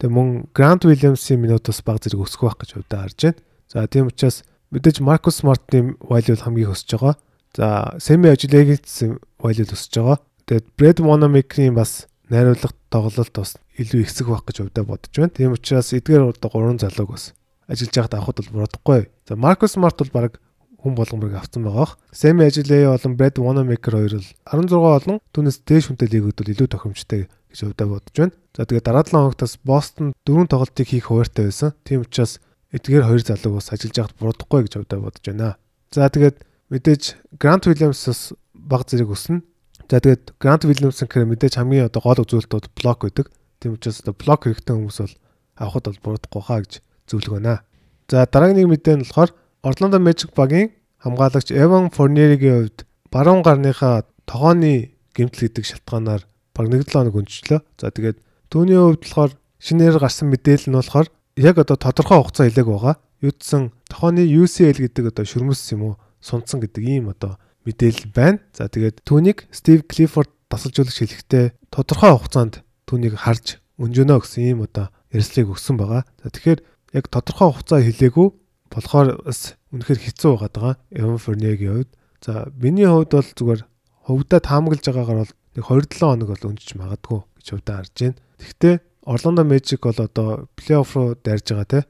Тэгээ 0.00 0.16
мөн 0.16 0.28
Грант 0.56 0.88
Уильямсийн 0.88 1.44
минутаас 1.44 1.84
баг 1.84 2.00
зэрэг 2.00 2.24
өсөх 2.24 2.40
байх 2.40 2.56
гэж 2.56 2.72
хувьдаа 2.72 3.04
харж 3.04 3.20
байна. 3.20 3.36
За 3.68 3.84
тийм 3.84 4.08
учраас 4.08 4.48
мэдээж 4.72 5.04
Маркус 5.04 5.44
Смартны 5.44 6.00
вайлюл 6.00 6.40
хамгийн 6.40 6.72
өсөж 6.72 6.96
байгаа. 6.96 7.14
За 7.52 8.00
Семи 8.00 8.32
Ажилегитс 8.32 9.04
вайлюл 9.36 9.68
өсөж 9.68 9.92
байгаа. 10.00 10.24
Тэгээд 10.48 10.66
Брэд 10.80 10.98
Мономикрийн 11.04 11.76
бас 11.76 12.08
найруулга 12.30 12.70
тоглолт 12.90 13.32
бас 13.34 13.56
илүү 13.76 14.06
ихсэх 14.06 14.30
байх 14.30 14.46
гэж 14.46 14.62
хувьдаа 14.62 14.84
бодож 14.86 15.14
байна. 15.14 15.34
Тийм 15.34 15.52
учраас 15.52 15.92
эдгээр 15.92 16.30
одоо 16.30 16.50
гурван 16.50 16.78
залууг 16.78 17.18
бас 17.18 17.34
ажиллаж 17.66 17.94
байхад 17.94 18.14
авахд 18.14 18.38
бол 18.38 18.52
буруудахгүй. 18.54 19.02
За 19.28 19.36
Маркус 19.36 19.74
Смарт 19.74 19.98
бол 19.98 20.14
баг 20.14 20.40
хүн 20.82 20.94
болгомыг 20.94 21.34
авсан 21.34 21.64
байгаа. 21.64 21.94
Семи 22.12 22.44
Ажилей 22.46 22.86
болон 22.86 23.16
Брэд 23.16 23.38
Wanamaker 23.38 23.94
хоёр 23.94 24.14
бол 24.16 24.28
16 24.48 24.78
болон 24.80 25.18
түүнээс 25.34 25.58
дээш 25.68 25.90
хүнтэй 25.92 26.08
лигүүд 26.08 26.38
бол 26.40 26.52
илүү 26.54 26.68
тохиромжтой 26.72 27.28
гэж 27.28 27.58
өвдөө 27.68 27.88
бодож 27.90 28.16
байна. 28.16 28.34
За 28.56 28.64
тэгээд 28.64 28.86
дараа 28.88 29.04
7 29.04 29.12
хоногтоос 29.12 29.54
Бостон 29.62 30.12
дөрвөн 30.24 30.48
тоглолтыг 30.48 30.88
хийх 30.88 31.12
хуваартай 31.12 31.50
байсан. 31.52 31.74
Тийм 31.84 32.02
учраас 32.06 32.40
эдгээр 32.72 33.04
хоёр 33.06 33.22
залуу 33.22 33.60
бас 33.60 33.68
ажиллаж 33.74 33.96
байхад 33.98 34.16
буруудахгүй 34.18 34.60
гэж 34.64 34.74
өвдөө 34.80 35.00
бодож 35.04 35.24
байна. 35.26 35.58
За 35.92 36.08
тэгээд 36.08 36.36
мэдээж 36.72 37.02
Грант 37.36 37.66
Уильямсаас 37.66 38.32
баг 38.54 38.88
зэрэг 38.88 39.10
өснө. 39.12 39.42
За 39.90 39.98
тэгээд 39.98 40.38
Грант 40.38 40.62
Уильямс 40.62 41.02
гэхээр 41.02 41.26
мэдээж 41.26 41.58
хамгийн 41.58 41.90
одоо 41.90 41.98
гол 41.98 42.22
үзүүлэлтүүд 42.22 42.70
блок 42.78 43.02
байдаг. 43.02 43.26
Тийм 43.58 43.74
учраас 43.74 44.06
одоо 44.06 44.14
блок 44.14 44.46
хэрэгтэй 44.46 44.70
хүмүүс 44.78 44.98
бол 45.02 45.14
авахд 45.58 45.86
бол 45.90 45.98
буруудахгүй 46.14 46.42
хаа 46.46 46.62
гэж 46.62 46.72
зөвлөг 47.10 47.34
байна. 47.42 47.66
За 48.06 48.22
дараагийн 48.22 48.62
нэг 48.62 48.70
мэдээ 48.70 48.96
нь 49.02 49.04
болохоор 49.10 49.34
Орландо 49.66 49.98
Magic 49.98 50.30
багийн 50.38 50.70
хамгаалагч 51.02 51.50
Эван 51.50 51.90
Форнеригийн 51.90 52.70
хувьд 52.70 52.78
баруун 53.10 53.42
гарныхаа 53.42 54.06
тогооны 54.30 54.94
гэмтэл 55.10 55.50
гэдэг 55.50 55.64
шалтгаанаар 55.66 56.22
баг 56.54 56.66
1-7 56.70 56.94
хоног 56.94 57.18
өнчлөө. 57.18 57.60
За 57.82 57.90
тэгээд 57.90 58.22
түүний 58.46 58.78
хувьд 58.78 59.02
болохоор 59.02 59.34
шинээр 59.58 59.98
гарсан 59.98 60.30
мэдээлэл 60.30 60.70
нь 60.70 60.78
болохоор 60.78 61.10
яг 61.34 61.58
одоо 61.58 61.74
тодорхой 61.74 62.22
хугацаа 62.22 62.46
хэлээг 62.46 62.68
байгаа. 62.70 62.94
Юудсан 63.26 63.74
тохооны 63.90 64.22
UCL 64.22 64.86
гэдэг 64.86 65.10
одоо 65.10 65.24
шүрмэс 65.26 65.66
юм 65.74 65.82
уу 65.82 65.94
сунцсан 66.22 66.62
гэдэг 66.62 66.82
ийм 66.86 67.10
одоо 67.10 67.42
мэдээлэл 67.66 68.08
байна. 68.14 68.40
За 68.56 68.68
тэгээд 68.68 69.04
түүнийг 69.04 69.48
Стив 69.52 69.84
Клиффорд 69.86 70.30
тасалжуулагч 70.48 70.98
хэлэхдээ 71.00 71.44
тодорхой 71.70 72.12
хугацаанд 72.16 72.64
түүнийг 72.88 73.20
харж 73.20 73.60
өнжөнө 73.78 74.20
гэсэн 74.20 74.42
ийм 74.44 74.60
одоо 74.66 74.90
ярьслыг 75.12 75.52
өгсөн 75.54 75.76
байгаа. 75.78 76.02
За 76.22 76.28
тэгэхээр 76.30 76.60
яг 76.96 77.04
тодорхой 77.08 77.48
хугацаа 77.52 77.80
хэлээгүй 77.84 78.28
болохоор 78.70 79.08
бас 79.26 79.54
үнэхээр 79.70 80.00
хэцүү 80.00 80.32
байгаа. 80.38 80.78
Evan 80.90 81.18
Fournier-гийн 81.18 81.74
хувьд. 81.86 81.92
За 82.24 82.50
миний 82.58 82.86
хувьд 82.86 83.12
бол 83.14 83.30
зүгээр 83.30 83.62
хөвдөө 84.06 84.40
таамаглаж 84.42 84.84
байгаагаар 84.86 85.20
бол 85.22 85.34
нэг 85.54 85.64
2-7 85.66 85.98
хоног 86.00 86.28
бол 86.30 86.48
өнжиж 86.50 86.70
магадгүй 86.78 87.20
гэж 87.38 87.46
хувьдаа 87.50 87.76
харж 87.82 87.94
байна. 87.98 88.18
Гэхдээ 88.40 88.74
Orlando 89.06 89.42
Magic 89.44 89.80
бол 89.82 89.98
одоо 89.98 90.28
плей-офф 90.54 90.90
руу 90.94 91.08
дайрж 91.18 91.46
байгаа 91.50 91.66
те. 91.66 91.80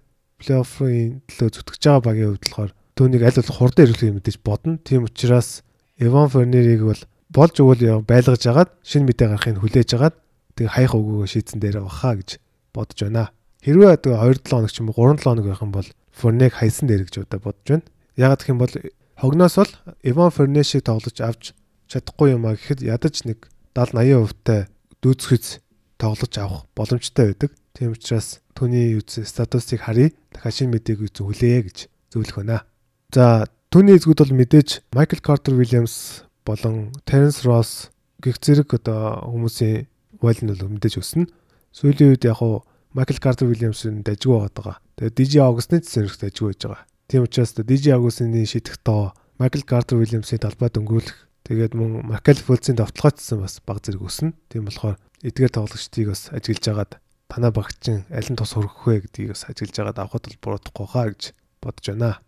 Плей-оффын 0.41 1.21
төлөө 1.29 1.49
зүтгэж 1.53 1.83
байгаа 1.85 2.07
багийн 2.07 2.31
хувьд 2.33 2.45
болохоор 2.49 2.73
түүнийг 2.97 3.23
аль 3.27 3.39
болох 3.39 3.59
хурдан 3.59 3.85
ирүүлэхийг 3.87 4.15
мэдээж 4.19 4.39
бодно. 4.43 4.79
Тийм 4.83 5.05
учраас 5.07 5.63
Evan 6.01 6.29
Fournier-ийг 6.33 6.83
бол 6.85 7.03
болж 7.31 7.55
өгвөл 7.61 8.03
байлгаж 8.03 8.43
агаад 8.47 8.71
шинэ 8.83 9.07
мэдээ 9.07 9.29
гарахыг 9.31 9.61
хүлээж 9.63 9.91
агаад 9.95 10.17
тэг 10.59 10.67
хаях 10.75 10.93
өгөөгөө 10.99 11.29
шийдсэн 11.31 11.61
дээр 11.63 11.87
бахаа 11.87 12.19
гэж 12.19 12.31
бодож 12.75 12.99
байна. 13.07 13.31
Хэрвээ 13.63 14.03
тэгээ 14.03 14.19
2-7 14.41 14.51
хоног 14.51 14.71
ч 14.73 14.77
юм 14.81 14.89
уу 14.91 15.15
3-7 15.15 15.23
хоног 15.23 15.47
байх 15.47 15.63
юм 15.63 15.73
бол 15.73 15.89
Форнег 16.11 16.53
хайсан 16.57 16.89
дээр 16.89 17.07
гэж 17.07 17.15
удаа 17.23 17.41
бодож 17.41 17.67
байна. 17.69 17.87
Ягаад 18.17 18.41
гэх 18.43 18.51
юм 18.51 18.61
бол 18.61 18.75
хогноос 19.21 19.55
бол 19.61 19.73
Иван 20.03 20.31
Форне 20.33 20.63
шиг 20.65 20.83
тоглож 20.89 21.17
авч 21.21 21.53
чадахгүй 21.87 22.35
юм 22.35 22.49
а 22.49 22.57
гэхэд 22.57 22.81
ядаж 22.83 23.23
нэг 23.29 23.47
70 23.77 24.35
80% 24.35 24.43
тай 24.43 24.61
дүүцхэц 25.05 25.61
тоглож 26.01 26.35
авах 26.41 26.65
боломжтой 26.75 27.37
байдаг. 27.37 27.53
Тийм 27.77 27.93
учраас 27.93 28.41
түүний 28.57 28.97
үз 28.99 29.21
статусыг 29.29 29.85
харъя. 29.85 30.11
Дахиад 30.33 30.57
шинэ 30.57 30.73
мэдээг 30.75 31.05
үз 31.05 31.15
хүлээе 31.21 31.61
гэж 31.69 31.79
зөвлөх 32.11 32.41
байна. 32.41 32.65
За 33.11 33.43
түүний 33.75 33.99
эзгүүд 33.99 34.23
бол 34.23 34.37
мэдээж 34.39 34.87
Майкл 34.95 35.19
Картер 35.19 35.59
Вильямс 35.59 36.23
болон 36.47 36.95
Теренс 37.03 37.43
Росс 37.43 37.91
гих 38.23 38.39
зэрэг 38.39 38.79
одоо 38.79 39.27
хүмүүсийн 39.27 39.91
вайл 40.23 40.39
нь 40.47 40.55
бол 40.55 40.79
мэдээж 40.79 41.03
өснө. 41.03 41.27
Сүүлийн 41.75 42.15
үед 42.15 42.23
яг 42.23 42.39
хуу 42.39 42.63
Майкл 42.95 43.19
Картер 43.19 43.51
Вильямсын 43.51 44.07
дажгүй 44.07 44.47
байгаа. 44.55 44.79
Тэгээд 44.95 45.19
DJ 45.19 45.35
August-ны 45.43 45.83
зэрэг 45.83 46.23
дажгүй 46.23 46.55
байж 46.55 46.63
байгаа. 46.63 46.87
Тийм 47.11 47.27
учраас 47.27 47.51
DJ 47.59 47.99
August-ны 47.99 48.47
шийдэх 48.47 48.79
тоо 48.79 49.11
Майкл 49.43 49.67
Картер 49.67 49.99
Вильямсын 49.99 50.39
талбайд 50.39 50.79
өнгөрүүлэх 50.79 51.19
тэгээд 51.51 51.75
мөн 51.75 52.07
Майкл 52.07 52.39
Фулцын 52.39 52.79
давталгаачсан 52.79 53.43
бас 53.43 53.59
баг 53.67 53.83
зэрэг 53.83 54.07
өснө. 54.07 54.39
Тийм 54.55 54.71
болохоор 54.71 55.03
эдгээр 55.27 55.51
тоглогчдыг 55.51 56.15
бас 56.15 56.31
ажиглаж 56.31 56.67
агаад 56.71 56.93
танаа 57.27 57.51
багчин 57.51 58.07
аль 58.07 58.31
нь 58.31 58.39
тус 58.39 58.55
хөрөх 58.55 58.87
вэ 58.87 59.03
гэдгийг 59.11 59.35
бас 59.35 59.51
ажиглаж 59.51 59.79
агаад 59.83 59.99
авахд 59.99 60.31
бол 60.31 60.39
буруудахгүй 60.55 60.87
хаа 60.87 61.11
гэж 61.11 61.35
бодож 61.59 61.87
байна. 61.91 62.23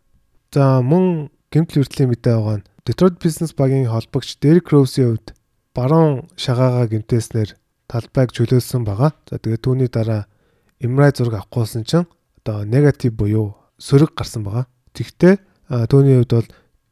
За 0.53 0.85
мөн 0.85 1.33
гэмтэл 1.49 1.81
хүртлийн 1.81 2.13
мэдээ 2.13 2.37
байгаа 2.37 2.61
нь 2.61 2.67
Detroit 2.85 3.17
Business 3.25 3.57
Bag-ийн 3.57 3.89
холбогч 3.89 4.37
Derek 4.37 4.69
Rose-ийн 4.69 5.17
хувьд 5.17 5.33
баруун 5.73 6.29
шагаагаа 6.37 6.93
гэмтээснээр 6.93 7.57
талбайг 7.89 8.37
чөлөөлсөн 8.37 8.85
байгаа. 8.85 9.17
За 9.33 9.41
тэгээд 9.41 9.65
түүний 9.65 9.89
дараа 9.89 10.29
MRI 10.77 11.17
зураг 11.17 11.49
авахгүйсэн 11.49 11.89
чинь 11.89 12.05
одоо 12.45 12.69
негатив 12.69 13.17
буюу 13.17 13.57
сөрөг 13.81 14.13
гарсан 14.13 14.45
байгаа. 14.45 14.69
Тэгвэл 14.93 15.41
түүний 15.89 16.21
хувьд 16.21 16.33
бол 16.37 16.49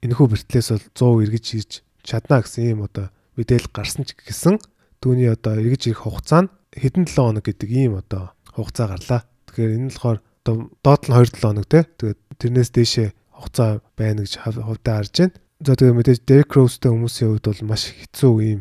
энэхүү 0.09 0.27
бертлээс 0.33 0.69
бол 0.97 1.21
100 1.21 1.25
эргэж 1.29 1.45
хийж 1.53 1.71
чадна 2.01 2.41
гэсэн 2.41 2.81
юм 2.81 2.89
одоо 2.89 3.13
мэдээлэл 3.37 3.77
гарсан 3.77 4.09
ч 4.09 4.17
гэсэн 4.17 4.57
түүний 5.05 5.29
одоо 5.29 5.61
эргэж 5.61 5.93
ирэх 5.93 6.09
хугацаа 6.09 6.49
нь 6.49 6.53
хэдэн 6.81 7.05
7 7.05 7.13
хоног 7.13 7.45
гэдэг 7.45 7.69
ийм 7.69 8.01
одоо 8.01 8.33
хугацаа 8.57 8.97
гарлаа. 8.97 9.21
Тэгэхээр 9.53 9.77
энэ 9.77 9.85
нь 9.85 9.93
болохоор 9.93 10.19
одоо 10.49 10.55
доод 10.81 11.03
нь 11.05 11.13
2 11.13 11.29
7 11.37 11.45
хоног 11.45 11.67
те. 11.69 11.85
Тэгээд 11.85 12.21
тэрнээс 12.41 12.73
дээшээ 12.73 13.09
хугацаа 13.41 13.81
байна 13.97 14.23
гэж 14.29 14.45
хувьдаа 14.45 15.01
харж 15.01 15.15
байна. 15.17 15.35
За 15.65 15.73
тэгээд 15.77 15.97
мэдээж 15.97 16.21
Derek 16.29 16.53
Rose-тэй 16.57 16.93
хүмүүсийн 16.93 17.29
хувьд 17.33 17.47
бол 17.49 17.63
маш 17.73 17.83
хэцүү 17.89 18.35
ийм 18.45 18.61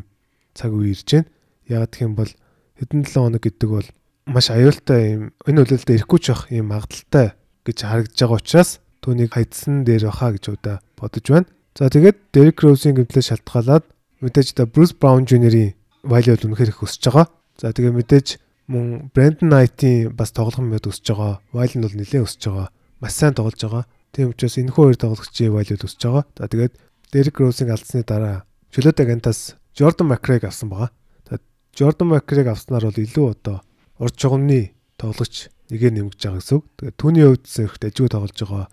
цаг 0.56 0.72
үе 0.72 0.96
ирж 0.96 1.08
байна. 1.12 1.28
Яг 1.68 1.92
гэх 1.92 2.04
юм 2.04 2.14
бол 2.16 2.32
хэдэн 2.80 3.04
7 3.04 3.20
хоног 3.20 3.42
гэдэг 3.44 3.68
бол 3.68 3.88
маш 4.28 4.46
аюултай 4.50 5.00
юм 5.16 5.22
энэ 5.48 5.60
үлэлдэ 5.64 5.96
ирэхгүй 5.96 6.20
ч 6.20 6.26
бах 6.32 6.44
юм 6.48 6.72
магадaltaй 6.72 7.36
гэж 7.64 7.78
харагдаж 7.84 8.18
байгаа 8.20 8.40
учраас 8.40 8.70
түүнийг 9.04 9.32
хайдсан 9.32 9.84
дээр 9.84 10.08
баха 10.08 10.32
гэж 10.32 10.44
удаа 10.52 10.76
бодож 10.96 11.24
байна. 11.28 11.48
За 11.76 11.88
тэгээд 11.88 12.16
Derek 12.34 12.58
Rose-ийн 12.60 12.96
гэмтлээс 13.00 13.32
шалтгаалаад 13.32 13.84
мэдээж 14.20 14.48
да 14.56 14.68
Bruce 14.68 14.92
Brown 14.92 15.24
Jr.-ийн 15.24 15.72
value 16.04 16.36
бол 16.36 16.46
үнэхээр 16.52 16.72
их 16.72 16.84
өсөж 16.84 17.02
байгаа. 17.08 17.26
За 17.56 17.72
тэгээд 17.72 17.96
мэдээж 17.96 18.28
мөн 18.68 19.10
Brandon 19.14 19.48
Knight-ийн 19.48 20.12
бас 20.12 20.32
тоглоом 20.32 20.68
мэд 20.68 20.88
өсөж 20.88 21.06
байгаа. 21.10 21.40
Value 21.52 21.78
нь 21.80 21.84
бол 21.84 21.96
нэлээд 21.96 22.26
өсөж 22.28 22.42
байгаа. 22.48 22.68
Маш 23.00 23.12
сайн 23.16 23.34
тоглож 23.34 23.60
байгаа. 23.60 23.84
Тийм 24.10 24.34
учраас 24.34 24.58
энэ 24.58 24.74
хоёр 24.74 24.96
тоглогчийн 24.98 25.54
value 25.54 25.78
өсөж 25.78 26.02
байгаа. 26.02 26.24
За 26.38 26.48
тэгээд 26.50 26.74
Derek 27.14 27.36
Rose-ийг 27.38 27.70
алдсны 27.70 28.02
дараа 28.02 28.46
чөлөөтэй 28.74 29.06
гантаас 29.06 29.54
Jordan 29.74 30.10
McRae 30.10 30.42
авсан 30.46 30.70
байгаа. 30.70 30.90
Тэгээд 31.26 31.44
Jordan 31.78 32.08
McRae 32.10 32.50
авснаар 32.50 32.90
бол 32.90 32.98
илүү 32.98 33.26
одоо 33.30 33.56
урд 34.02 34.14
чугамны 34.18 34.74
тоглогч 34.98 35.50
нэгэ 35.70 35.90
нэмгэж 35.94 36.18
байгаа 36.18 36.40
гэсэн 36.42 36.56
үг. 36.58 36.66
Тэгээд 36.78 36.96
түүний 36.98 37.24
хувьд 37.26 37.46
их 37.46 37.74
дажгүй 37.78 38.08
тоглож 38.10 38.38
байгаа. 38.42 38.66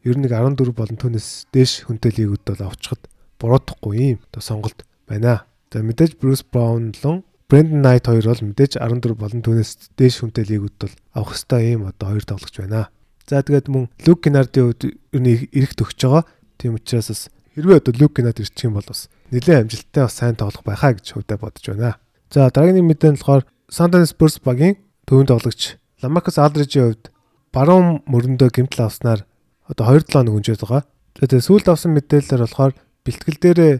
Ер 0.00 0.16
нь 0.16 0.24
нэг 0.24 0.32
14 0.32 0.72
болон 0.72 0.96
түүнээс 0.96 1.28
дээш 1.52 1.84
хүнтэй 1.84 2.12
лигүүд 2.16 2.44
бол 2.48 2.72
авчихад 2.72 3.04
буруудахгүй 3.36 4.16
юм. 4.16 4.20
Одоо 4.32 4.40
сонголт 4.40 4.88
байна. 5.04 5.44
За 5.68 5.84
мэдээж 5.84 6.16
Bruce 6.16 6.44
Brown 6.44 6.96
болон 6.96 7.24
Brandon 7.50 7.82
Knight 7.84 8.08
хоёр 8.08 8.24
бол 8.32 8.44
мэдээж 8.48 8.80
14 8.80 9.18
болон 9.18 9.40
түүнээс 9.44 9.92
дээш 10.00 10.24
хүнтэй 10.24 10.48
лигүүд 10.48 10.76
бол 10.80 10.94
авах 11.12 11.36
хэвээр 11.36 11.74
юм 11.76 11.82
одоо 11.90 12.06
хоёр 12.16 12.24
тоглогч 12.24 12.56
байна. 12.64 12.88
За 13.30 13.46
тэгээд 13.46 13.70
мөн 13.70 13.86
Luke 14.02 14.26
Kennard-ийн 14.26 14.74
хувьд 14.74 14.82
ер 14.90 15.20
нь 15.22 15.30
эрэх 15.54 15.78
төгсөж 15.78 16.02
байгаа. 16.02 16.26
Тийм 16.58 16.74
учраас 16.74 17.14
бас 17.14 17.22
хэрвээ 17.54 17.78
одоо 17.78 17.94
Luke 17.94 18.18
Kennard 18.18 18.42
ирчих 18.42 18.66
юм 18.66 18.74
бол 18.74 18.82
бас 18.82 19.06
нэлээд 19.30 19.70
амжилттай 19.70 20.02
бас 20.02 20.18
сайн 20.18 20.34
тоглох 20.34 20.66
байхаа 20.66 20.98
гэж 20.98 21.14
хөвдө 21.14 21.38
бодож 21.38 21.62
байна. 21.70 22.02
За 22.26 22.50
дараагийн 22.50 22.90
мэдээ 22.90 23.14
нь 23.14 23.22
болохоор 23.22 23.46
San 23.70 23.86
Antonio 23.86 24.10
Spurs 24.10 24.42
багийн 24.42 24.82
төвөнд 25.06 25.30
тоглогч 25.30 25.78
Lamarcus 26.02 26.42
Aldridge-ийн 26.42 26.90
хувьд 26.90 27.14
баруун 27.54 28.02
мөрөндөө 28.10 28.50
гэмтэл 28.50 28.90
авснаар 28.90 29.22
одоо 29.70 29.84
2-7 29.94 30.10
хоног 30.10 30.34
өнжөөд 30.34 30.62
байгаа. 30.66 30.82
Тэгээд 31.14 31.46
сүүлд 31.46 31.66
авсан 31.70 31.94
мэдээлэлээр 31.94 32.42
болохоор 32.50 32.72
бэлтгэл 33.06 33.38
дээрээ 33.38 33.74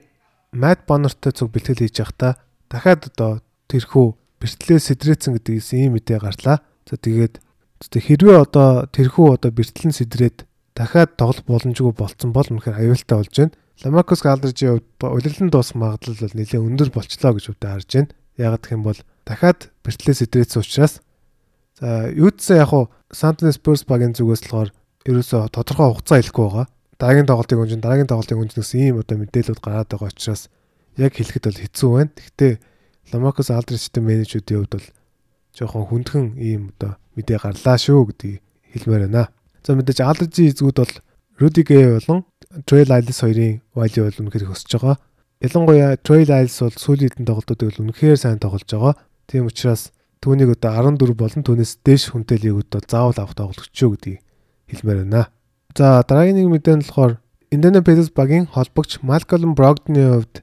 Matt 0.55 0.87
Bonner-тэй 0.87 1.35
цуг 1.35 1.51
бэлтгэл 1.51 1.91
хийж 1.91 1.99
байхдаа 1.99 2.39
дахиад 2.71 3.11
одоо 3.11 3.43
тэрхүү 3.67 4.07
бэртлээ 4.39 4.79
сэдрээцэн 4.79 5.35
гэдэг 5.43 5.59
ийм 5.59 5.99
мэдээ 5.99 6.23
гарлаа. 6.23 6.63
За 6.87 6.95
тэгээд 6.95 7.43
хэрвээ 7.89 8.37
одоо 8.45 8.85
тэрхүү 8.93 9.41
одоо 9.41 9.51
бэртлэн 9.51 9.97
сэдрээд 9.97 10.45
дахиад 10.77 11.17
тоглох 11.17 11.49
боломжгүй 11.49 11.97
болцсон 11.97 12.37
бол 12.37 12.45
үнэхээр 12.45 12.77
аюултай 12.77 13.17
болж 13.17 13.33
байна. 13.33 13.57
Lamarcus 13.81 14.21
Aldridge-ийн 14.29 14.77
хувьд 14.77 15.01
улирлан 15.01 15.49
дуусах 15.49 15.81
магадлал 15.81 16.21
бол 16.21 16.37
нэлээд 16.37 16.61
өндөр 16.61 16.91
болчлоо 16.93 17.33
гэж 17.33 17.45
үүдээ 17.49 17.73
харж 17.73 17.91
байна. 17.97 18.13
Яг 18.37 18.61
гэх 18.61 18.77
юм 18.77 18.85
бол 18.85 19.01
дахиад 19.25 19.73
бертлээс 19.81 20.21
идрээсэн 20.29 20.61
учраас 20.61 21.01
за 21.81 22.13
юудсан 22.13 22.61
яг 22.61 22.71
уу 22.77 22.93
Сантны 23.09 23.53
Спurs 23.57 23.89
багийн 23.89 24.13
зүгээс 24.13 24.45
болохоор 24.45 24.71
ерөөсө 25.09 25.49
тодорхой 25.49 25.89
хугацаа 25.89 26.21
хэлэхгүй 26.21 26.45
байгаа. 26.45 26.67
Дараагийн 27.01 27.29
тоглолтын 27.33 27.61
үнжин 27.65 27.81
дараагийн 27.81 28.11
тоглолтын 28.13 28.41
үнжин 28.45 28.61
гэсэн 28.61 28.81
ийм 28.85 29.01
одоо 29.01 29.17
мэдээлэлүүд 29.17 29.65
гараад 29.65 29.89
байгаа 29.89 30.13
учраас 30.13 30.53
яг 31.01 31.17
хэлэхэд 31.17 31.49
бол 31.49 31.63
хэцүү 31.65 31.91
байна. 31.97 32.13
Гэхдээ 32.13 32.53
Ламакос 33.11 33.49
Алдричтэй 33.49 34.03
менежүүдийн 34.05 34.61
хувьд 34.61 34.75
бол 34.77 34.89
жоохон 35.57 35.85
хүндхэн 35.89 36.27
ийм 36.39 36.71
одоо 36.77 36.97
мэдээ 37.17 37.39
гарлаа 37.43 37.77
шүү 37.79 38.01
гэдгийг 38.11 38.43
хэлмээр 38.73 39.03
байна. 39.07 39.29
За 39.65 39.75
мэдээж 39.75 40.01
Алдричийн 40.01 40.51
эзгүүд 40.55 40.79
бол 40.81 40.95
Рудигэ 41.41 41.79
болон 41.97 42.25
Trail 42.67 42.91
Isles 42.91 43.21
хоёрын 43.21 43.61
value 43.75 44.05
бол 44.07 44.21
үнэхээр 44.21 44.51
өсөж 44.53 44.71
байгаа. 44.77 44.97
Ялангуяа 45.41 45.97
Trail 46.05 46.31
Isles 46.31 46.59
бол 46.61 46.77
сүүлийн 46.77 47.25
тоглолтуудыг 47.25 47.69
бол 47.71 47.83
үнэхээр 47.89 48.19
сайн 48.21 48.39
тоглож 48.43 48.69
байгаа. 48.69 48.95
Тийм 49.29 49.49
учраас 49.49 49.93
түүнийг 50.21 50.53
одоо 50.59 50.97
14 51.01 51.17
болон 51.17 51.43
түүнээс 51.45 51.81
дээш 51.81 52.13
хүнтэй 52.13 52.39
лигүүд 52.45 52.69
бол 52.69 52.87
заавал 52.89 53.19
авах 53.25 53.37
тоглогч 53.39 53.73
шүү 53.73 53.91
гэдгийг 53.97 54.21
хэлмээр 54.69 54.99
байна. 55.09 55.33
За 55.73 56.05
дараагийн 56.05 56.37
нэг 56.37 56.49
мэдээ 56.53 56.77
нь 56.77 56.85
болохоор 56.85 57.13
Indiana 57.51 57.81
Pacers 57.81 58.11
багийн 58.13 58.47
холбогч 58.47 59.01
Malcolm 59.01 59.57
Brogdon-ийн 59.57 60.13
хувьд 60.13 60.35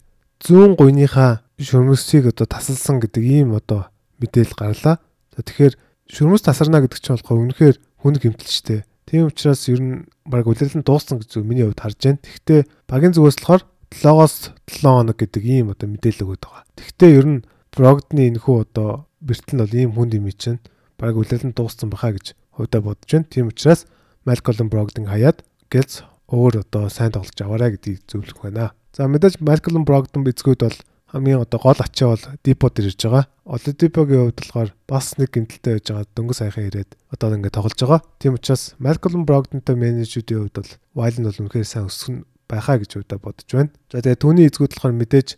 зүүн 0.42 0.76
гуйныхаа 0.76 1.46
шөрмөсийг 1.62 2.34
одоо 2.34 2.46
тасалсан 2.50 3.00
гэдэг 3.00 3.24
ийм 3.24 3.54
одоо 3.54 3.90
мэдээлэл 4.22 4.58
гарлаа. 4.58 4.96
За 5.36 5.40
тэгэхээр 5.42 5.74
шөрмөс 6.10 6.44
тасарна 6.46 6.82
гэдэг 6.82 7.00
чинь 7.00 7.16
болохоор 7.18 7.44
үнэхээр 7.52 7.78
хүн 8.02 8.16
гэмтэлчтэй. 8.18 8.88
Тийм 9.08 9.32
учраас 9.32 9.68
ер 9.72 9.80
нь 9.80 9.96
баг 10.28 10.48
үлрэл 10.48 10.78
нь 10.78 10.84
дууссан 10.84 11.20
гэж 11.24 11.40
миний 11.44 11.64
хувьд 11.64 11.80
харж 11.80 12.00
байна. 12.04 12.20
Гэхдээ 12.20 12.62
багийн 12.92 13.16
зүгээс 13.16 13.40
болохоор 13.40 13.64
7-оос 13.88 14.36
7 14.68 14.84
хоног 14.84 15.16
гэдэг 15.16 15.44
ийм 15.48 15.72
одоо 15.72 15.88
мэдээлэл 15.88 16.26
өгöd 16.28 16.44
байгаа. 16.44 16.64
Гэхдээ 16.76 17.12
ер 17.16 17.28
нь 17.28 17.40
Брогдны 17.72 18.22
энэхүү 18.34 18.56
одоо 18.68 19.08
бэртэл 19.24 19.56
нь 19.56 19.62
бол 19.64 19.76
ийм 19.78 19.92
хүнд 19.96 20.18
юм 20.18 20.28
чинь 20.36 20.60
баг 21.00 21.16
үлээлэн 21.16 21.54
дууссан 21.56 21.88
баха 21.94 22.12
гэж 22.12 22.36
хувьдаа 22.58 22.82
бодож 22.82 23.08
байна. 23.08 23.32
Тийм 23.32 23.48
учраас 23.48 23.88
Малколм 24.28 24.68
Брогдын 24.68 25.08
хаяад 25.08 25.46
гэлц 25.72 26.04
өөр 26.28 26.68
одоо 26.68 26.90
сайн 26.92 27.16
тоглож 27.16 27.40
аваарай 27.40 27.78
гэдгийг 27.78 28.04
зөвлөх 28.10 28.44
байна. 28.44 28.76
За 28.92 29.08
мэдээж 29.08 29.40
Малколм 29.40 29.86
Брогдон 29.88 30.28
бицгүүд 30.28 30.62
бол 30.68 30.78
хамгийн 31.12 31.40
одоо 31.40 31.60
гол 31.60 31.80
ачаа 31.80 32.16
бол 32.16 32.26
Дипод 32.44 32.80
ирж 32.80 33.00
байгаа. 33.00 33.26
Олдипогийн 33.48 34.28
хувьд 34.28 34.40
болохоор 34.44 34.70
бас 34.88 35.16
нэг 35.16 35.32
гэмтэлтэй 35.32 35.74
байж 35.80 35.88
байгаа 35.88 36.08
дөнгөж 36.16 36.38
саяхан 36.38 36.68
ирээд 36.68 36.92
одоо 37.12 37.36
ингээд 37.36 37.56
тоглож 37.56 37.80
байгаа. 37.80 38.02
Тийм 38.20 38.36
учраас 38.36 38.76
Малколм 38.80 39.24
Брогдонтой 39.24 39.76
менежүүдийн 39.80 40.52
хувьд 40.52 40.56
бол 40.60 40.72
Вайл 41.00 41.16
нь 41.16 41.28
бол 41.28 41.42
үнэхээр 41.48 41.64
сайн 41.64 41.88
өсгөн 41.88 42.28
байхаа 42.52 42.76
гэж 42.84 42.92
удаа 43.00 43.20
бодож 43.24 43.48
байна. 43.48 43.72
За 43.88 44.04
тэгээ 44.04 44.20
түүний 44.20 44.46
эзгүүд 44.52 44.76
болохоор 44.76 44.96
мэдээж 45.00 45.30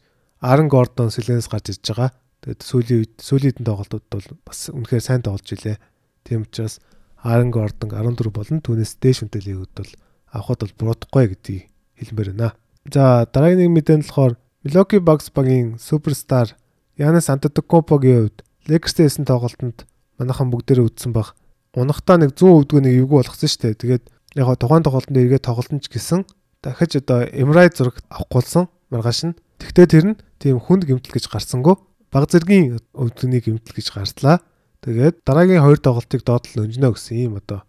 Арн 0.42 0.68
Гордон 0.74 1.14
Силенс 1.14 1.46
гарч 1.46 1.70
ирж 1.70 1.86
байгаа. 1.86 2.10
Тэгээд 2.42 2.62
сүүлийн 2.66 3.00
үед 3.06 3.14
сүүлийн 3.22 3.62
тоглолтууд 3.62 4.06
бол 4.10 4.28
бас 4.48 4.60
үнэхээр 4.74 5.04
сайн 5.06 5.22
тоглож 5.22 5.50
илээ. 5.54 5.78
Тийм 6.26 6.50
учраас 6.50 6.82
Аарон 7.22 7.52
Гордон 7.52 7.92
14 7.92 8.32
болон 8.32 8.64
түүнээс 8.64 8.96
дээш 9.04 9.28
үнэлгээгүүд 9.28 9.74
бол 9.76 9.92
авахд 10.32 10.64
бол 10.64 10.78
буруудахгүй 10.80 11.26
гэдгийг 11.36 11.64
хэлмээр 12.00 12.30
байна. 12.32 12.56
За 12.88 13.28
дараагийн 13.28 13.68
нэг 13.68 13.72
мэдээ 13.76 13.98
нь 14.00 14.08
болохоор 14.08 14.40
Milwaukee 14.60 15.00
Bucks 15.00 15.32
багийн 15.32 15.80
суперстар 15.80 16.58
Янас 17.00 17.30
Антетокумпогийн 17.32 18.28
хувьд 18.28 18.44
Lakers-тэй 18.68 19.08
хийсэн 19.08 19.24
тоглолтод 19.24 19.88
манайхан 20.20 20.52
бүгдээрээ 20.52 20.84
үдсэн 20.84 21.16
баг. 21.16 21.32
Унахтаа 21.80 22.20
нэг 22.20 22.36
100 22.36 22.68
өвдгөө 22.68 22.84
нэг 22.84 23.08
эвгүй 23.08 23.24
болгосон 23.24 23.48
шүү 23.48 23.72
дээ. 23.72 23.80
Тэгээд 23.80 24.04
яг 24.36 24.52
тухайн 24.60 24.84
тоглолтод 24.84 25.16
эргээд 25.16 25.48
тоглолтон 25.48 25.80
ч 25.80 25.88
гэсэн 25.88 26.28
дахиж 26.60 27.00
одоо 27.00 27.24
MRI 27.32 27.72
зураг 27.72 28.04
авахгүйсэн 28.12 28.68
маргааш 28.92 29.20
нь. 29.32 29.40
Тэгтээ 29.64 29.88
тэр 29.88 30.06
нь 30.12 30.20
тийм 30.44 30.60
хүнд 30.60 30.92
гэмтэл 30.92 31.16
гэж 31.16 31.32
гарсангүй 31.32 31.80
баг 32.12 32.28
зэргийн 32.28 32.84
өвдөгний 33.00 33.40
гэмтэл 33.40 33.80
гэж 33.80 33.88
гарлаа. 33.96 34.44
Тэгээд 34.84 35.24
дараагийн 35.24 35.64
хоёр 35.64 35.80
тоглолтыг 35.80 36.28
доотлол 36.28 36.68
өнжнө 36.68 36.92
гэсэн 37.00 37.16
ийм 37.16 37.40
одоо 37.40 37.64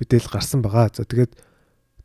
мэдээлэл 0.00 0.32
гарсан 0.32 0.64
байгаа. 0.64 0.88
За 0.96 1.04
тэгээд 1.04 1.36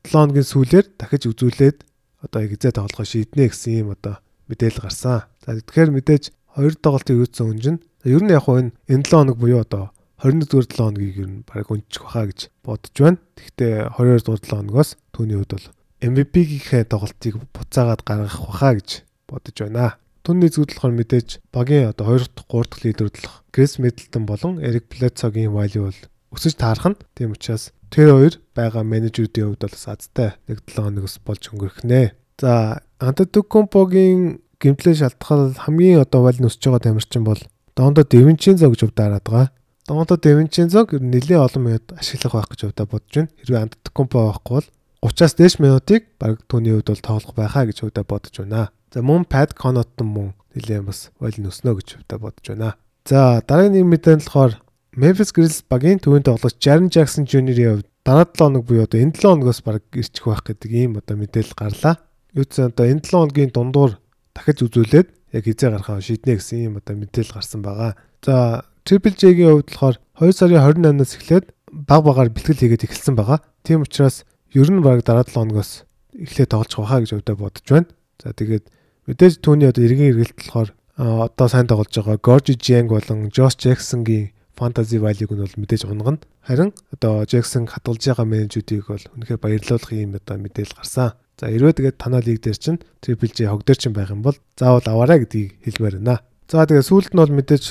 7 0.03 0.19
хоногийн 0.19 0.47
сүүлээр 0.51 0.85
дахиж 0.99 1.31
үзүүлээд 1.31 1.86
одоо 2.23 2.41
экзэ 2.45 2.73
тоглохоо 2.73 3.05
шийднэ 3.05 3.49
гэсэн 3.49 3.73
ийм 3.73 3.89
одоо 3.93 4.21
мэдээлэл 4.49 4.83
гарсан. 4.83 5.27
За 5.43 5.57
тэгэхээр 5.57 5.91
мэдээж 5.93 6.23
хоёр 6.55 6.73
тоглолтыг 6.75 7.17
үүссэн 7.21 7.47
өнжин. 7.53 7.77
Ер 8.07 8.21
нь 8.23 8.33
яг 8.33 8.47
энэ 8.49 8.73
энэ 8.89 9.05
7 9.05 9.13
хоног 9.13 9.37
буюу 9.37 9.61
одоо 9.61 9.93
21 10.23 10.49
дугаар 10.49 10.65
7 10.65 10.77
хоногийг 10.81 11.17
ер 11.21 11.29
нь 11.29 11.45
баг 11.45 11.69
өнчих 11.69 12.01
баха 12.01 12.25
гэж 12.25 12.39
бодож 12.65 12.95
байна. 12.97 13.21
Гэхдээ 13.37 13.73
22 13.93 14.25
дугаар 14.25 14.41
7 14.41 14.57
хоногоос 14.57 14.89
түүний 15.13 15.37
хувьд 15.37 15.53
бол 15.53 15.67
MVP-ийнхээ 16.01 16.83
тоглолтыг 16.89 17.33
буцаагаад 17.53 18.01
гаргах 18.01 18.41
баха 18.41 18.71
гэж 18.77 18.89
бодож 19.29 19.57
байна. 19.61 19.97
Түүний 20.25 20.49
зүйл 20.49 20.67
болохоор 20.73 20.95
мэдээж 20.97 21.29
багийн 21.53 21.93
одоо 21.93 22.17
2 22.17 22.33
дахь 22.33 22.49
3 22.49 22.65
дахь 22.67 22.83
лидер 22.83 23.07
болох 23.13 23.35
Крис 23.53 23.77
Миддлтон 23.77 24.25
болон 24.25 24.53
Эрик 24.59 24.89
Блэцогийн 24.89 25.53
value 25.53 25.87
бол 25.87 26.01
өсөж 26.33 26.53
таарах 26.57 26.97
нь. 26.97 27.01
Тийм 27.15 27.31
учраас 27.31 27.71
тэр 27.93 28.09
хоёр 28.13 28.33
байгаа 28.55 28.83
менежерүүдийн 28.83 29.47
хувьд 29.53 29.63
бол 29.63 29.77
азтай 29.93 30.29
нэг 30.47 30.57
7 30.65 30.83
хоногос 30.83 31.15
болж 31.23 31.43
өнгөрөх 31.51 31.81
нэ. 31.83 32.13
За 32.41 32.81
Антетокомпогийн 32.99 34.41
гимтлээ 34.61 34.95
шалтгаал 34.97 35.53
хамгийн 35.53 36.01
одоо 36.01 36.25
валь 36.25 36.41
нөсөж 36.41 36.61
байгаа 36.65 36.83
тамирчин 36.83 37.23
бол 37.23 37.41
Дондо 37.77 38.01
Девинчензо 38.03 38.69
гэж 38.69 38.89
өвдөөраад 38.89 39.25
байгаа. 39.25 39.47
Дондо 39.87 40.17
Девинчензог 40.17 40.97
нэлээд 40.97 41.45
олон 41.45 41.63
минут 41.63 41.85
ашиглах 41.93 42.33
байх 42.33 42.49
гэж 42.49 42.73
өвдө 42.73 42.85
бодож 42.89 43.13
байна. 43.13 43.29
Хэрвээ 43.37 43.63
Антетокомпо 43.69 44.17
байхгүй 44.17 44.53
бол 44.57 44.67
30-аас 45.05 45.33
дээш 45.37 45.55
минутыг 45.61 46.01
баг 46.17 46.41
түүний 46.49 46.73
хувьд 46.73 46.89
бол 46.89 47.05
тоглох 47.05 47.35
байхаа 47.37 47.69
гэж 47.69 47.85
өвдө 47.85 48.03
бодож 48.03 48.33
байна. 48.33 48.73
За 48.89 49.05
мөн 49.05 49.29
Пад 49.29 49.53
Конотон 49.53 50.09
мөн 50.09 50.27
нэлээд 50.57 50.89
бас 50.89 51.13
валь 51.21 51.37
нөснө 51.37 51.77
гэж 51.77 52.01
өвдө 52.01 52.17
бодож 52.17 52.45
байна. 52.49 52.75
За 53.05 53.45
дараагийн 53.45 53.77
нэг 53.77 53.85
мэдэн 53.85 54.19
болохоор 54.25 54.57
Memphis 54.97 55.29
Grizzlies 55.29 55.61
багийн 55.69 55.99
төвийн 56.01 56.25
тоглогч 56.25 56.57
Jaren 56.57 56.89
Jackson 56.89 57.29
Jr-ийн 57.29 57.85
хувьд 57.85 57.89
дараа 58.01 58.25
7 58.25 58.41
хоног 58.41 58.65
буюу 58.65 58.81
одоо 58.81 58.97
энэ 58.97 59.13
7 59.13 59.29
хоногоос 59.29 59.61
баг 59.61 59.85
ирчих 59.93 60.25
байх 60.25 60.41
гэдэг 60.41 60.71
ийм 60.73 60.97
одоо 60.97 61.13
мэдээлэл 61.21 61.53
гарлаа. 61.53 62.01
Юу 62.33 62.45
ч 62.49 62.65
одоо 62.65 62.89
энэ 62.89 63.05
7 63.05 63.13
хоногийн 63.13 63.53
дундуур 63.53 64.01
дахиж 64.33 64.65
үзүүлээд 64.65 65.37
яг 65.37 65.43
хизээ 65.45 65.69
гарахаа 65.69 66.01
шийднэ 66.01 66.41
гэсэн 66.41 66.57
ийм 66.57 66.81
одоо 66.81 66.97
мэдээлэл 66.97 67.29
гарсан 67.29 67.61
байгаа. 67.61 67.93
За 68.25 68.65
Triple 68.89 69.13
J-гийн 69.13 69.53
хувьд 69.61 69.69
болохоор 69.69 69.95
2 70.17 70.33
сарын 70.33 70.65
28-наас 70.65 71.13
эхлээд 71.13 71.45
баг 71.69 72.01
багаар 72.01 72.33
бэлтгэл 72.33 72.57
хийгээд 72.57 72.89
эхэлсэн 72.89 73.13
байгаа. 73.13 73.45
Тийм 73.61 73.85
учраас 73.85 74.25
ер 74.49 74.65
нь 74.65 74.81
баг 74.81 75.05
дараа 75.05 75.29
7 75.29 75.45
хоногоос 75.45 75.85
эхлээд 76.17 76.57
тоглож 76.57 76.73
байхаа 76.73 77.05
гэж 77.05 77.21
өвдө 77.21 77.37
бодож 77.37 77.65
байна. 77.69 77.93
За 78.17 78.33
тэгээд 78.33 78.65
мэдээж 79.05 79.45
түүний 79.45 79.69
одоо 79.69 79.85
эргэн 79.85 80.09
эргэлт 80.09 80.41
болохоор 80.41 80.69
одоо 80.97 81.47
сайн 81.53 81.69
тоглож 81.69 81.93
байгаа 81.93 82.17
Gorgie 82.17 82.57
Jang 82.57 82.89
болон 82.89 83.29
Josh 83.29 83.61
Jackson-гийн 83.61 84.33
fantasy 84.57 84.97
value-г 84.97 85.31
нь 85.31 85.43
бол 85.45 85.59
мэдээж 85.61 85.85
унгана. 85.85 86.19
Харин 86.41 86.73
одоо 86.89 87.23
Jackson 87.29 87.69
хадгалж 87.69 88.01
байгаа 88.01 88.25
менежүүдийг 88.25 88.89
бол 88.89 89.05
үнэхээр 89.15 89.39
баярлуулах 89.39 89.91
юм 89.93 90.17
одоо 90.17 90.35
мэдээлэл 90.41 90.77
гарсан. 90.81 91.13
За 91.37 91.45
хэрвээ 91.53 91.77
тэгээд 91.77 92.01
танаа 92.01 92.25
лиг 92.25 92.41
дээр 92.41 92.57
чинь 92.57 92.81
Triple 93.05 93.29
J 93.29 93.53
хог 93.53 93.61
дээр 93.61 93.77
чинь 93.77 93.93
байх 93.93 94.09
юм 94.09 94.25
бол 94.25 94.33
заавал 94.57 94.81
аваарай 94.89 95.21
гэдгийг 95.21 95.61
хэлмээр 95.61 96.01
байна. 96.01 96.25
За 96.49 96.65
тэгээд 96.65 96.89
сүүлд 96.89 97.13
нь 97.13 97.21
бол 97.21 97.37
мэдээж 97.37 97.65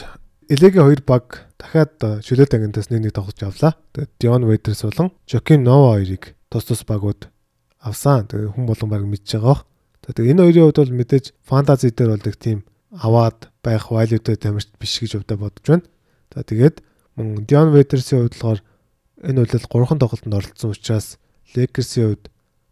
Элегийн 0.47 0.87
хоёр 0.87 1.03
баг 1.03 1.51
дахиад 1.59 2.23
шүлээд 2.23 2.55
ангинтаас 2.55 2.95
нэг 2.95 3.11
нэг 3.11 3.13
тоглож 3.19 3.43
авлаа. 3.43 3.75
Тэгээд 3.91 4.13
Dion 4.23 4.47
Waiters 4.47 4.87
болон 4.87 5.11
Joaquin 5.27 5.67
Nova 5.67 5.99
хоёрыг 5.99 6.39
тус 6.47 6.71
тус 6.71 6.87
багууд 6.87 7.27
авсан. 7.83 8.31
Тэгээд 8.31 8.55
хүн 8.55 8.71
болгон 8.71 8.91
баг 8.95 9.03
мэдж 9.03 9.27
байгаа. 9.27 9.67
За 10.07 10.15
тэгээд 10.15 10.39
энэ 10.39 10.43
хоёрын 10.47 10.65
хувьд 10.71 10.79
бол 10.79 10.99
мэдээж 11.03 11.27
фэнтези 11.43 11.91
дээр 11.91 12.11
бол 12.15 12.23
нэг 12.23 12.37
тийм 12.39 12.59
аваад 12.95 13.51
байх 13.59 13.91
value-тэй 13.91 14.39
тамирч 14.39 14.71
биш 14.79 15.03
гэж 15.03 15.19
өвдө 15.19 15.35
бодож 15.35 15.67
байна. 15.67 15.83
За 16.37 16.45
тэгээд 16.45 16.85
мөн 17.17 17.49
Dion 17.49 17.73
Waiters-ийн 17.73 18.29
хувьд 18.29 18.37
болохоор 18.37 18.61
энэ 19.25 19.41
үйлдэл 19.41 19.73
3хан 19.73 19.97
тоглолтод 19.97 20.37
оролцсон 20.37 20.77
учраас 20.77 21.17
Lakers-ийн 21.57 22.13
хувьд 22.13 22.25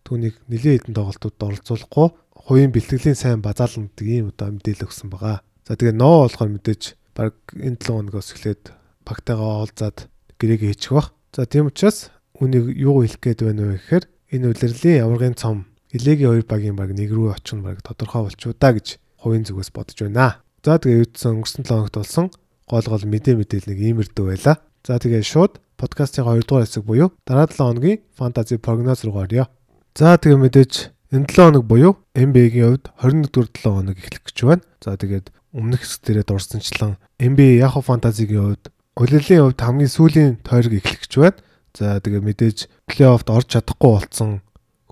түүнийг 0.04 0.37
нэлийн 0.52 0.85
хэдэн 0.85 0.92
тоглолтууд 1.00 1.40
оролцуулахгүй 1.40 2.09
хувийн 2.44 2.76
бэлтгэлийн 2.76 3.16
сайн 3.16 3.40
базаална 3.40 3.88
гэдэг 3.88 4.04
ийм 4.04 4.28
одоо 4.37 4.52
мэдээлэл 4.52 4.85
өгсөн 4.85 5.09
байгаа. 5.09 5.40
За 5.64 5.80
тэгээ 5.80 5.97
ноо 5.97 6.28
болохоор 6.28 6.50
мэдээж 6.52 6.83
баг 7.16 7.33
энэ 7.56 7.80
7 7.80 8.04
хоногоос 8.04 8.37
эхлээд 8.37 8.62
багтайгаа 9.09 9.64
уулзаад 9.64 10.12
гэрээгээ 10.37 10.71
хийчих 10.76 10.92
бах. 10.92 11.16
За 11.33 11.49
тийм 11.49 11.73
учраас 11.73 12.12
үнийг 12.37 12.68
юу 12.76 13.00
хэлэх 13.00 13.16
гээд 13.25 13.40
байна 13.49 13.64
вэ 13.64 13.80
гэхээр 13.80 14.04
энэ 14.37 14.47
үйлрлийн 14.52 15.04
аваргын 15.09 15.40
цом 15.40 15.73
Илегийн 15.88 16.37
хоёр 16.37 16.44
багийн 16.44 16.76
баг 16.76 16.92
нэг 16.92 17.09
рүү 17.09 17.33
очих 17.33 17.56
нь 17.56 17.64
баг 17.64 17.80
тодорхой 17.80 18.28
болчихоо 18.28 18.52
да 18.52 18.76
гэж 18.76 19.00
хувийн 19.25 19.49
зүгээс 19.49 19.73
бодож 19.73 19.99
байна. 20.04 20.45
За 20.60 20.76
тэгээ 20.76 21.00
үүдсэн 21.00 21.32
өнгөрсөн 21.39 21.65
7 21.65 21.73
хоногт 21.73 21.97
болсон 21.97 22.28
гол 22.69 22.87
гол 22.87 23.05
мэдээ 23.05 23.35
мэдээл 23.37 23.69
нэг 23.69 23.79
иймэрдүү 23.81 24.25
байла. 24.25 24.61
За 24.85 25.00
тэгээ 25.00 25.25
шууд 25.25 25.61
подкастын 25.77 26.25
2 26.25 26.45
дугаар 26.45 26.65
хэсэг 26.65 26.85
буюу 26.85 27.13
дараа 27.25 27.49
7 27.49 27.61
хоногийн 27.61 28.00
фэнтези 28.17 28.61
прогноз 28.61 29.05
руу 29.05 29.21
орё. 29.25 29.49
За 29.97 30.17
тэгээ 30.17 30.41
мэдээж 30.41 30.73
энэ 31.13 31.29
7 31.29 31.55
хоног 31.55 31.65
буюу 31.65 31.93
NBA-гийн 32.17 32.81
хувьд 32.81 32.87
21 33.00 33.33
дугаар 33.33 33.50
7 33.53 33.65
хоног 33.65 33.97
эхлэх 34.00 34.23
гэж 34.25 34.39
байна. 34.45 34.65
За 34.81 34.97
тэгээд 34.97 35.27
өмнөх 35.53 35.81
хэсэг 35.85 36.00
дээрээ 36.05 36.27
дурсанчлан 36.29 36.93
NBA 37.21 37.63
Yahoo 37.63 37.85
Fantasy-гийн 37.85 38.45
хувьд 38.45 38.65
улирлын 38.97 39.43
хувьд 39.45 39.61
хамгийн 39.61 39.93
сүүлийн 39.93 40.33
тойрог 40.43 40.75
эхлэх 40.79 41.00
гэж 41.05 41.13
байна. 41.21 41.39
За 41.75 41.99
тэгээ 41.99 42.23
мэдээж 42.23 42.59
плей-оффд 42.87 43.29
орж 43.35 43.49
чадахгүй 43.50 43.91
болсон 43.99 44.31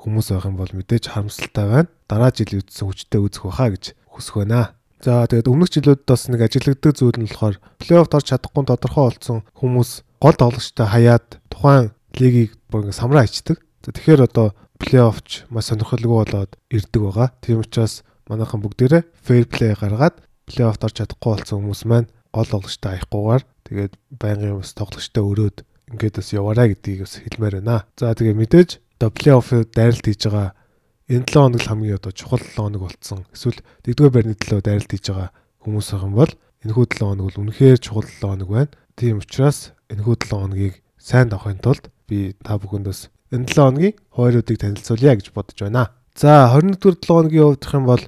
хүмүүс 0.03 0.35
байх 0.35 0.47
юм 0.51 0.57
бол 0.59 0.73
мэдээж 0.75 1.05
харамсалтай 1.15 1.67
байна. 1.71 1.91
Дараа 2.11 2.31
жил 2.35 2.59
үдсэн 2.59 2.87
хүчтэй 2.91 3.21
үзэх 3.23 3.47
байхаа 3.47 3.71
гэж 3.71 3.85
хүсэх 4.11 4.35
байна. 4.43 4.75
За 5.03 5.27
тэгээд 5.27 5.51
өмнөх 5.51 5.75
жилүүдэд 5.75 6.07
бас 6.07 6.31
нэг 6.31 6.47
ажиглагддаг 6.47 6.95
зүйл 6.95 7.19
нь 7.19 7.27
болохоор 7.27 7.59
плей-оффд 7.83 8.15
орж 8.15 8.27
чадахгүй 8.31 8.63
тодорхой 8.71 9.05
болсон 9.11 9.39
хүмүүс 9.59 9.91
гол 10.23 10.37
тоглогчтой 10.39 10.87
хаяад 10.87 11.43
тухайн 11.51 11.91
лигийг 12.15 12.55
бүр 12.71 12.87
ингэ 12.87 12.95
самраа 12.95 13.27
ичдэг. 13.27 13.59
За 13.83 13.91
тэгэхээр 13.91 14.31
одоо 14.31 14.55
плей-оффч 14.79 15.51
маш 15.51 15.75
сонирхолтой 15.75 16.07
болоод 16.07 16.55
ирдэг 16.71 17.03
байгаа. 17.03 17.35
Тийм 17.43 17.67
учраас 17.67 18.07
манайхан 18.31 18.63
бүгдээрээ 18.63 19.03
fair 19.19 19.45
play 19.51 19.75
гаргаад 19.75 20.23
плей-оффд 20.47 20.87
орж 20.87 20.95
чадахгүй 21.03 21.31
болсон 21.35 21.59
хүмүүс 21.67 21.83
маань 21.91 22.09
гол 22.31 22.47
тоглогчтой 22.47 23.03
аяггүйгээр 23.03 23.43
тэгээд 23.67 23.93
байнгын 24.23 24.63
бас 24.63 24.71
тоглогчтой 24.79 25.25
өрөөд 25.27 25.57
ингээд 25.99 26.15
бас 26.23 26.29
яваарай 26.31 26.67
гэдгийг 26.79 27.03
бас 27.03 27.15
хэлмээр 27.19 27.55
байна. 27.59 27.91
За 27.99 28.15
тэгээ 28.15 28.39
мэдээж 28.39 28.71
одоо 29.03 29.11
плей-офф 29.11 29.67
дайралт 29.75 30.07
хийж 30.07 30.31
байгаа 30.31 30.55
энэ 31.09 31.27
7 31.27 31.35
хоног 31.35 31.63
хамгийн 31.63 31.99
одоо 31.99 32.13
чухал 32.13 32.43
7 32.43 32.57
хоног 32.57 32.81
болцсон. 32.87 33.27
Эсвэл 33.35 33.59
дэгдүгээр 33.83 34.15
байрны 34.15 34.35
төлөө 34.39 34.61
дайралт 34.63 34.91
хийж 34.93 35.07
байгаа 35.11 35.31
хүмүүс 35.63 35.89
байх 35.93 36.05
юм 36.07 36.15
бол 36.15 36.33
энэхүү 36.63 36.85
7 36.87 37.03
хоног 37.03 37.25
бол 37.27 37.41
үнэхээр 37.43 37.79
чухал 37.83 38.07
7 38.07 38.23
хоног 38.23 38.49
байна. 38.49 38.73
Тийм 38.95 39.19
учраас 39.19 39.73
энэхүү 39.91 40.15
7 40.27 40.31
хоногийг 40.31 40.75
сайн 40.99 41.29
давахын 41.29 41.59
тулд 41.59 41.91
би 42.07 42.37
та 42.45 42.59
бүхэндээс 42.61 43.11
энэ 43.35 43.47
7 43.51 43.57
хоногийн 43.57 43.95
хойруудыг 44.15 44.59
танилцуулъя 44.61 45.17
гэж 45.19 45.27
бодож 45.35 45.59
байна. 45.59 45.91
За 46.15 46.47
21-р 46.53 46.97
7 47.01 47.09
хоногийн 47.09 47.47
хувьдах 47.51 47.75
юм 47.75 47.87
бол 47.89 48.03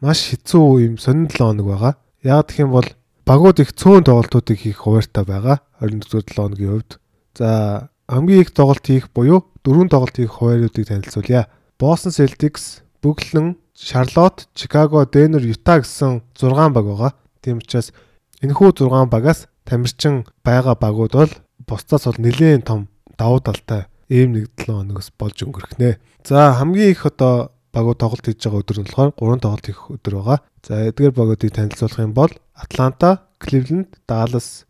маш 0.00 0.20
хэцүү 0.32 0.66
юм 0.88 0.94
сонин 0.98 1.28
7 1.28 1.38
хоног 1.38 1.66
байгаа. 1.70 1.94
Яг 2.24 2.48
гэх 2.48 2.64
юм 2.64 2.72
бол 2.72 2.88
багууд 3.28 3.60
их 3.60 3.72
цөөн 3.76 4.04
тоглолтуудыг 4.04 4.58
хийх 4.58 4.84
хуваартай 4.84 5.24
байгаа 5.24 5.60
21-р 5.80 6.24
7 6.24 6.34
хоногийн 6.34 6.72
хувьд. 6.72 6.98
За 7.36 7.88
хамгийн 8.08 8.40
их 8.40 8.50
тоглолт 8.52 8.84
хийх 8.86 9.08
буюу 9.12 9.44
дөрвөн 9.64 9.88
тоглолт 9.88 10.16
хийх 10.16 10.32
хувааруудыг 10.40 10.88
танилцуулъя. 10.88 11.48
Boston 11.84 12.12
Celtics, 12.12 12.80
Brooklyn, 13.02 13.56
Charlotte, 13.74 14.46
Chicago, 14.56 15.04
Denver, 15.04 15.44
Utah 15.44 15.84
гэсэн 15.84 16.22
6 16.32 16.72
баг 16.72 16.84
байгаа. 16.88 17.12
Тийм 17.44 17.60
учраас 17.60 17.92
энэхүү 18.40 18.72
6 18.72 19.12
багаас 19.12 19.44
тамирчин 19.68 20.24
байгаа 20.40 20.80
багууд 20.80 21.12
бол 21.12 21.32
бусдаас 21.68 22.08
бол 22.08 22.16
нэлээд 22.24 22.64
том 22.64 22.88
давуу 23.20 23.44
талтай 23.44 23.84
ийм 24.08 24.32
нэг 24.32 24.48
7 24.56 24.80
хоногос 24.80 25.12
болж 25.12 25.36
өнгөрөх 25.44 25.76
нэ. 25.76 26.00
За 26.24 26.56
хамгийн 26.56 26.96
их 26.96 27.04
одоо 27.04 27.52
багууд 27.76 28.00
тоглолт 28.00 28.24
хийж 28.24 28.40
байгаа 28.40 28.64
өдөр 28.64 28.80
нь 28.80 28.88
болохоор 28.88 29.12
3 29.20 29.44
тоглолт 29.44 29.66
хийх 29.68 29.82
өдөр 29.92 30.14
байгаа. 30.24 30.38
За 30.64 30.88
эдгээр 30.88 31.12
багуудыг 31.12 31.52
танилцуулах 31.52 32.00
юм 32.00 32.16
бол 32.16 32.32
Atlanta, 32.56 33.28
Cleveland, 33.36 33.92
Dallas, 34.08 34.64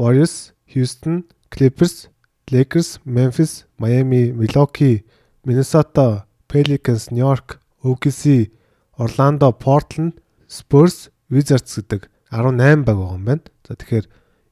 Warriors, 0.00 0.56
Houston, 0.72 1.28
Clippers, 1.52 2.08
Lakers, 2.48 3.04
Memphis, 3.04 3.68
Miami, 3.76 4.32
Milwaukee, 4.32 5.04
Minnesota, 5.44 6.24
Pelicans, 6.48 7.12
New 7.12 7.22
York, 7.22 7.60
OKC, 7.84 8.50
Orlando, 8.98 9.52
Portland, 9.52 10.18
Spurs, 10.48 11.12
Wizards 11.30 11.76
гэдэг 11.76 12.08
18 12.32 12.84
баг 12.84 12.96
байгаа 12.96 13.16
юм 13.16 13.24
байна. 13.24 13.44
За 13.68 13.76
тэгэхээр 13.76 14.06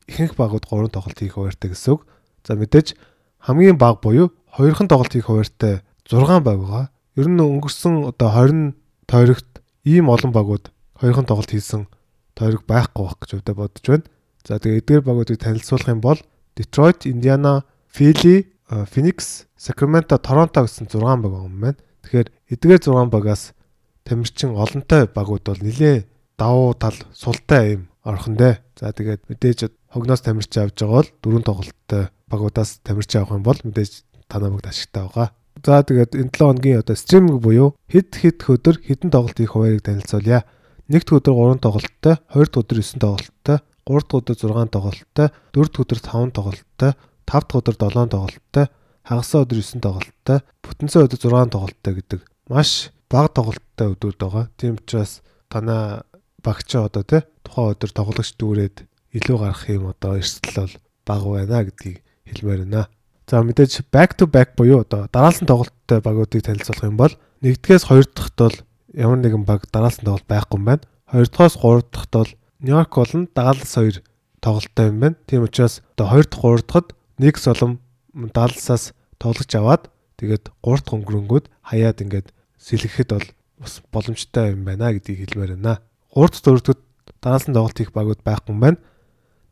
ихэнх 0.09 0.37
багууд 0.37 0.65
3 0.69 0.93
тоглолт 0.93 1.19
хийх 1.19 1.35
хуваартай 1.35 1.73
гэсэн 1.73 1.97
үг. 1.97 2.07
За 2.45 2.55
мэдээж 2.55 2.95
хамгийн 3.41 3.81
бага 3.81 3.99
буюу 4.01 4.31
2хан 4.55 4.89
тоглолт 4.89 5.13
хийх 5.13 5.27
хуваартай 5.27 5.81
6 6.05 6.45
баг 6.45 6.57
байгаа. 6.61 6.85
Ер 7.17 7.27
нь 7.33 7.41
өнгөрсөн 7.41 8.13
одоо 8.13 8.29
20 8.29 8.77
тойрогт 9.09 9.65
ийм 9.85 10.13
олон 10.13 10.33
багууд 10.37 10.69
2хан 11.01 11.27
тоглолт 11.27 11.51
хийсэн 11.51 11.89
тойрог 12.37 12.69
байхгүй 12.69 13.03
байх 13.09 13.19
гэж 13.25 13.31
өвдө 13.41 13.53
бодож 13.57 13.85
байна. 13.89 14.07
За 14.45 14.61
тэгээ 14.61 14.81
эдгээр 14.85 15.03
багуудыг 15.03 15.41
танилцуулах 15.41 15.89
юм 15.89 16.01
бол 16.05 16.21
Detroit, 16.57 17.05
Indiana, 17.05 17.65
Philly, 17.89 18.49
Phoenix, 18.69 19.47
Sacramento, 19.57 20.19
Toronto 20.19 20.67
гэсэн 20.67 20.91
6 20.91 21.23
баг 21.23 21.33
юм 21.33 21.61
байна. 21.61 21.79
Тэгэхээр 22.03 22.29
эдгээр 22.51 22.83
6 22.83 23.11
багаас 23.15 23.55
тамирчин 24.03 24.55
олонтой 24.59 25.07
багууд 25.07 25.43
бол 25.47 25.61
нэлээ 25.63 26.07
давуу 26.39 26.75
тал 26.75 26.95
султай 27.15 27.79
юм 27.79 27.83
орхондөө. 28.03 28.55
За 28.79 28.91
тэгээд 28.91 29.27
мэдээж 29.31 29.71
хогноос 29.91 30.23
тамирч 30.23 30.53
авч 30.59 30.83
байгаа 30.83 31.03
бол 31.03 31.11
дөрөв 31.23 31.43
тоглолттой 31.47 32.05
багуудаас 32.31 32.83
тамирч 32.83 33.11
авах 33.17 33.39
юм 33.39 33.43
бол 33.43 33.59
мэдээж 33.63 34.07
танаа 34.31 34.51
бүгд 34.51 34.67
ашигтай 34.71 35.03
байгаа. 35.07 35.29
За 35.65 35.83
тэгээд 35.83 36.13
энэ 36.15 36.31
7 36.31 36.39
хоногийн 36.39 36.81
одоо 36.83 36.97
стриминг 36.99 37.41
буюу 37.41 37.75
хэд 37.89 38.11
хэд 38.19 38.39
өдөр 38.47 38.77
хэдэн 38.83 39.11
тоглолт 39.11 39.39
хийх 39.39 39.55
хуваарийг 39.57 39.83
танилцуулъя. 39.83 40.45
Нэгд 40.87 41.09
өдөр 41.11 41.35
3 41.35 41.65
тоглолттой, 41.65 42.15
хоёрд 42.31 42.55
өдөр 42.61 42.79
9 42.79 43.03
тоглолттой, 43.03 43.59
гуравд 43.87 44.11
өдөр 44.15 44.37
6 44.37 44.71
тоглолттой, 44.71 45.29
дөрөвд 45.51 45.75
өдөр 45.83 45.99
5 45.99 46.37
тоглолттой, 46.37 46.93
тавд 47.27 47.59
өдөр 47.59 47.77
7 47.77 48.09
тоглолттой, 48.15 48.67
хагасаа 49.03 49.45
өдөр 49.45 49.61
9 49.61 49.83
тоглолттой, 49.83 50.39
бүтэнцэн 50.62 51.05
өдөр 51.07 51.19
6 51.19 51.55
тоглолттой 51.55 51.93
гэдэг 51.99 52.21
маш 52.49 52.91
бага 53.11 53.29
тоглолттой 53.35 53.95
өдрүүд 53.95 54.19
байгаа. 54.19 54.47
Тийм 54.57 54.79
учраас 54.79 55.23
танаа 55.51 56.07
багч 56.43 56.75
одоо 56.75 57.03
тий 57.03 57.23
тухайн 57.43 57.75
өдөр 57.75 57.91
тоглогч 57.91 58.31
дүүрээд 58.39 58.77
илүү 59.19 59.37
гарах 59.39 59.67
юм 59.71 59.91
одоо 59.91 60.19
эрсдэл 60.19 60.55
бол 60.55 60.75
бага 61.07 61.27
байна 61.35 61.65
гэдгийг 61.67 62.03
хэлмээр 62.27 62.62
байна. 62.67 62.87
За 63.27 63.43
мэдээж 63.43 63.91
back 63.91 64.15
to 64.19 64.31
back 64.31 64.55
буюу 64.59 64.83
одоо 64.83 65.11
дараалсан 65.11 65.47
тоглолттой 65.47 66.01
багуудыг 66.03 66.43
танилцуулах 66.43 66.87
юм 66.87 66.97
бол 66.97 67.15
нэгдгээс 67.43 67.91
хоёр 67.91 68.07
дахьт 68.07 68.39
бол 68.39 68.57
ямар 68.95 69.19
нэгэн 69.19 69.45
баг 69.47 69.67
дараалсан 69.71 70.07
тоглолт 70.07 70.31
байхгүй 70.31 70.59
юм 70.59 70.67
байна. 70.67 70.87
Хоёр 71.11 71.27
дахоос 71.27 71.57
гурав 71.59 71.85
дахьт 71.91 72.12
бол 72.15 72.31
Нью-Йорк 72.62 72.95
болон 72.95 73.29
Даллас 73.35 73.75
хоёр 73.75 74.03
тоглолттой 74.41 74.87
юм 74.91 75.01
байна. 75.01 75.17
Тийм 75.27 75.43
учраас 75.43 75.83
одоо 75.95 76.07
хоёр 76.07 76.27
дахь 76.27 76.43
гурав 76.43 76.62
дахьд 76.67 76.89
нэг 77.19 77.39
солом 77.39 77.81
Далласаас 78.15 78.93
тоглож 79.19 79.51
аваад 79.55 79.89
тэгээд 80.17 80.53
гурав 80.65 80.83
дахь 80.85 80.97
өнгөрөнгүүд 80.97 81.45
хаяад 81.69 82.01
ингээд 82.01 82.29
сэлгэхэд 82.57 83.11
бол 83.13 83.29
бас 83.61 83.75
боломжтой 83.93 84.53
юм 84.53 84.65
байна 84.65 84.93
гэдгийг 84.93 85.29
хэлмээр 85.29 85.57
байна. 85.57 85.81
Гурав 86.13 86.33
дахь 86.33 86.45
дөрөв 86.45 86.63
дахьд 86.65 86.83
дараалсан 87.21 87.55
тоглолт 87.55 87.79
хийх 87.79 87.93
багууд 87.93 88.21
байхгүй 88.25 88.53
юм 88.53 88.61
байна. 88.61 88.79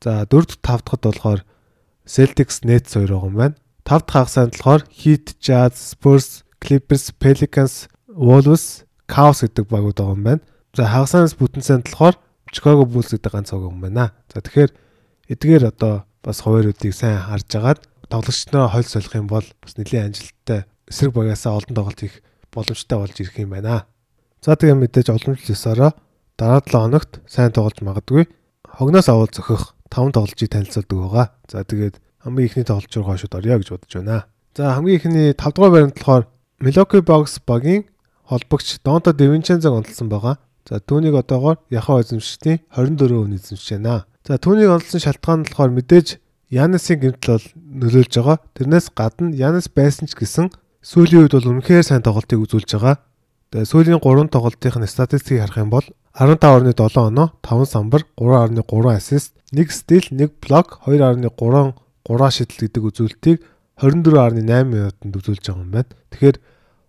За 0.00 0.24
дөрөв 0.24 0.46
дэх 0.48 0.60
тав 0.64 0.80
дахьд 0.84 1.04
болохоор 1.04 1.40
Celtics 2.04 2.64
Nets 2.64 2.92
хоёр 2.92 3.12
байгаа 3.16 3.28
юм 3.28 3.36
байна. 3.40 3.56
Тав 3.84 4.00
дахь 4.04 4.28
хагасанд 4.28 4.52
болохоор 4.56 4.82
Heat, 4.88 5.36
Jazz, 5.40 5.76
Spurs, 5.92 6.44
Clippers, 6.60 7.12
Pelicans, 7.20 7.88
Wolves, 8.08 8.84
Cavs 9.08 9.44
гэдэг 9.44 9.68
багууд 9.68 9.96
байгаа 10.00 10.16
юм 10.16 10.24
байна. 10.24 10.42
За 10.76 10.88
хагасанаас 10.88 11.36
бүтэн 11.36 11.62
санд 11.62 11.88
болохоор 11.88 12.16
Chicago 12.52 12.84
Bulls 12.84 13.12
гэдэг 13.12 13.32
ганц 13.32 13.50
баг 13.52 13.68
юм 13.68 13.80
байна. 13.80 14.12
За 14.32 14.40
тэгэхээр 14.40 14.72
эдгээр 15.32 15.64
одоо 15.72 16.04
бас 16.24 16.40
хувааруудыг 16.40 16.92
сайн 16.96 17.20
харж 17.20 17.50
агаад 17.60 17.80
тоглогч 18.08 18.48
нараа 18.48 18.72
хол 18.72 18.88
солих 18.88 19.12
юм 19.14 19.28
бол 19.28 19.44
бас 19.60 19.76
нэлийн 19.76 20.08
амжилттай 20.08 20.64
эсрэг 20.88 21.12
багаасаа 21.12 21.60
олон 21.60 21.76
тоглолт 21.76 22.00
хийх 22.00 22.24
боломжтой 22.48 22.98
болж 22.98 23.16
ирэх 23.20 23.36
юм 23.38 23.52
байна. 23.52 23.84
За 24.40 24.56
тэгээ 24.56 24.80
мэдээж 24.80 25.08
уламжлал 25.12 25.52
ёсороо 25.52 25.92
дараа 26.40 26.60
7 26.64 26.72
хоногт 26.72 27.12
сайн 27.28 27.52
тоглож 27.52 27.78
магадгүй 27.84 28.24
хогноос 28.64 29.08
авал 29.08 29.28
зөхөх 29.28 29.76
5 29.92 30.16
тоглолцыг 30.16 30.48
танилцуулдаг 30.48 30.98
байгаа. 30.98 31.26
За 31.48 31.64
тэгээд 31.64 32.00
хамгийн 32.24 32.48
ихний 32.48 32.64
тоглолч 32.64 32.92
руу 32.96 33.04
хойшод 33.04 33.34
орё 33.36 33.60
гэж 33.60 33.68
бодож 33.70 33.92
байна. 33.92 34.24
За 34.56 34.74
хамгийн 34.74 34.96
ихний 34.96 35.28
5 35.36 35.54
дугаар 35.54 35.72
баримт 35.72 35.96
болохоор 36.00 36.24
Milwaukee 36.60 37.04
Bucks 37.04 37.40
багийн 37.46 37.84
холбогч 38.24 38.80
Донто 38.84 39.12
Девинчензог 39.12 39.74
онцлсан 39.74 40.08
байгаа. 40.08 40.38
За 40.64 40.80
түүнийг 40.80 41.14
одоогоор 41.20 41.60
яхаа 41.70 42.00
эзэмшигчдийн 42.00 42.64
24 42.72 43.12
хүн 43.12 43.36
эзэмшиж 43.36 43.70
байна. 43.76 44.06
За 44.24 44.40
түүнийг 44.40 44.72
онцлсан 44.72 45.04
шалтгаан 45.04 45.44
нь 45.44 45.48
болохоор 45.52 45.72
мэдээж 45.76 46.08
Янысын 46.48 46.96
гэмтэл 46.96 47.28
бол 47.36 47.46
нөлөөлж 47.84 48.12
байгаа. 48.16 48.38
Тэрнээс 48.56 48.86
гадна 48.96 49.36
Янис 49.36 49.68
байсан 49.68 50.08
ч 50.08 50.16
гэсэн 50.16 50.48
сүүлийн 50.80 51.28
үед 51.28 51.36
бол 51.36 51.60
үнэхээр 51.60 51.84
сайн 51.84 52.00
тоглолтыг 52.00 52.40
үзүүлж 52.40 52.72
байгаа. 52.72 53.04
Тэгээ 53.52 53.68
сүүлийн 53.68 54.00
3 54.00 54.32
тоглолтын 54.32 54.88
статистикийг 54.88 55.44
харах 55.44 55.60
юм 55.60 55.68
бол 55.68 55.86
15.7 56.16 56.72
оноо, 57.04 57.36
5 57.44 57.68
самбар, 57.68 58.08
3.3 58.16 58.96
ассист, 58.96 59.36
1 59.52 59.68
стил, 59.68 60.08
1 60.08 60.32
блок, 60.40 60.80
2.3 60.88 61.28
3 62.04 62.30
шидэл 62.32 62.60
гэдэг 62.64 62.82
үзүүлэлтийг 62.84 63.38
24.8 63.80 64.40
минутанд 64.68 65.14
үзүүлж 65.20 65.44
байгаа 65.48 65.64
юм 65.64 65.72
байна. 65.72 65.92
Тэгэхээр 66.12 66.36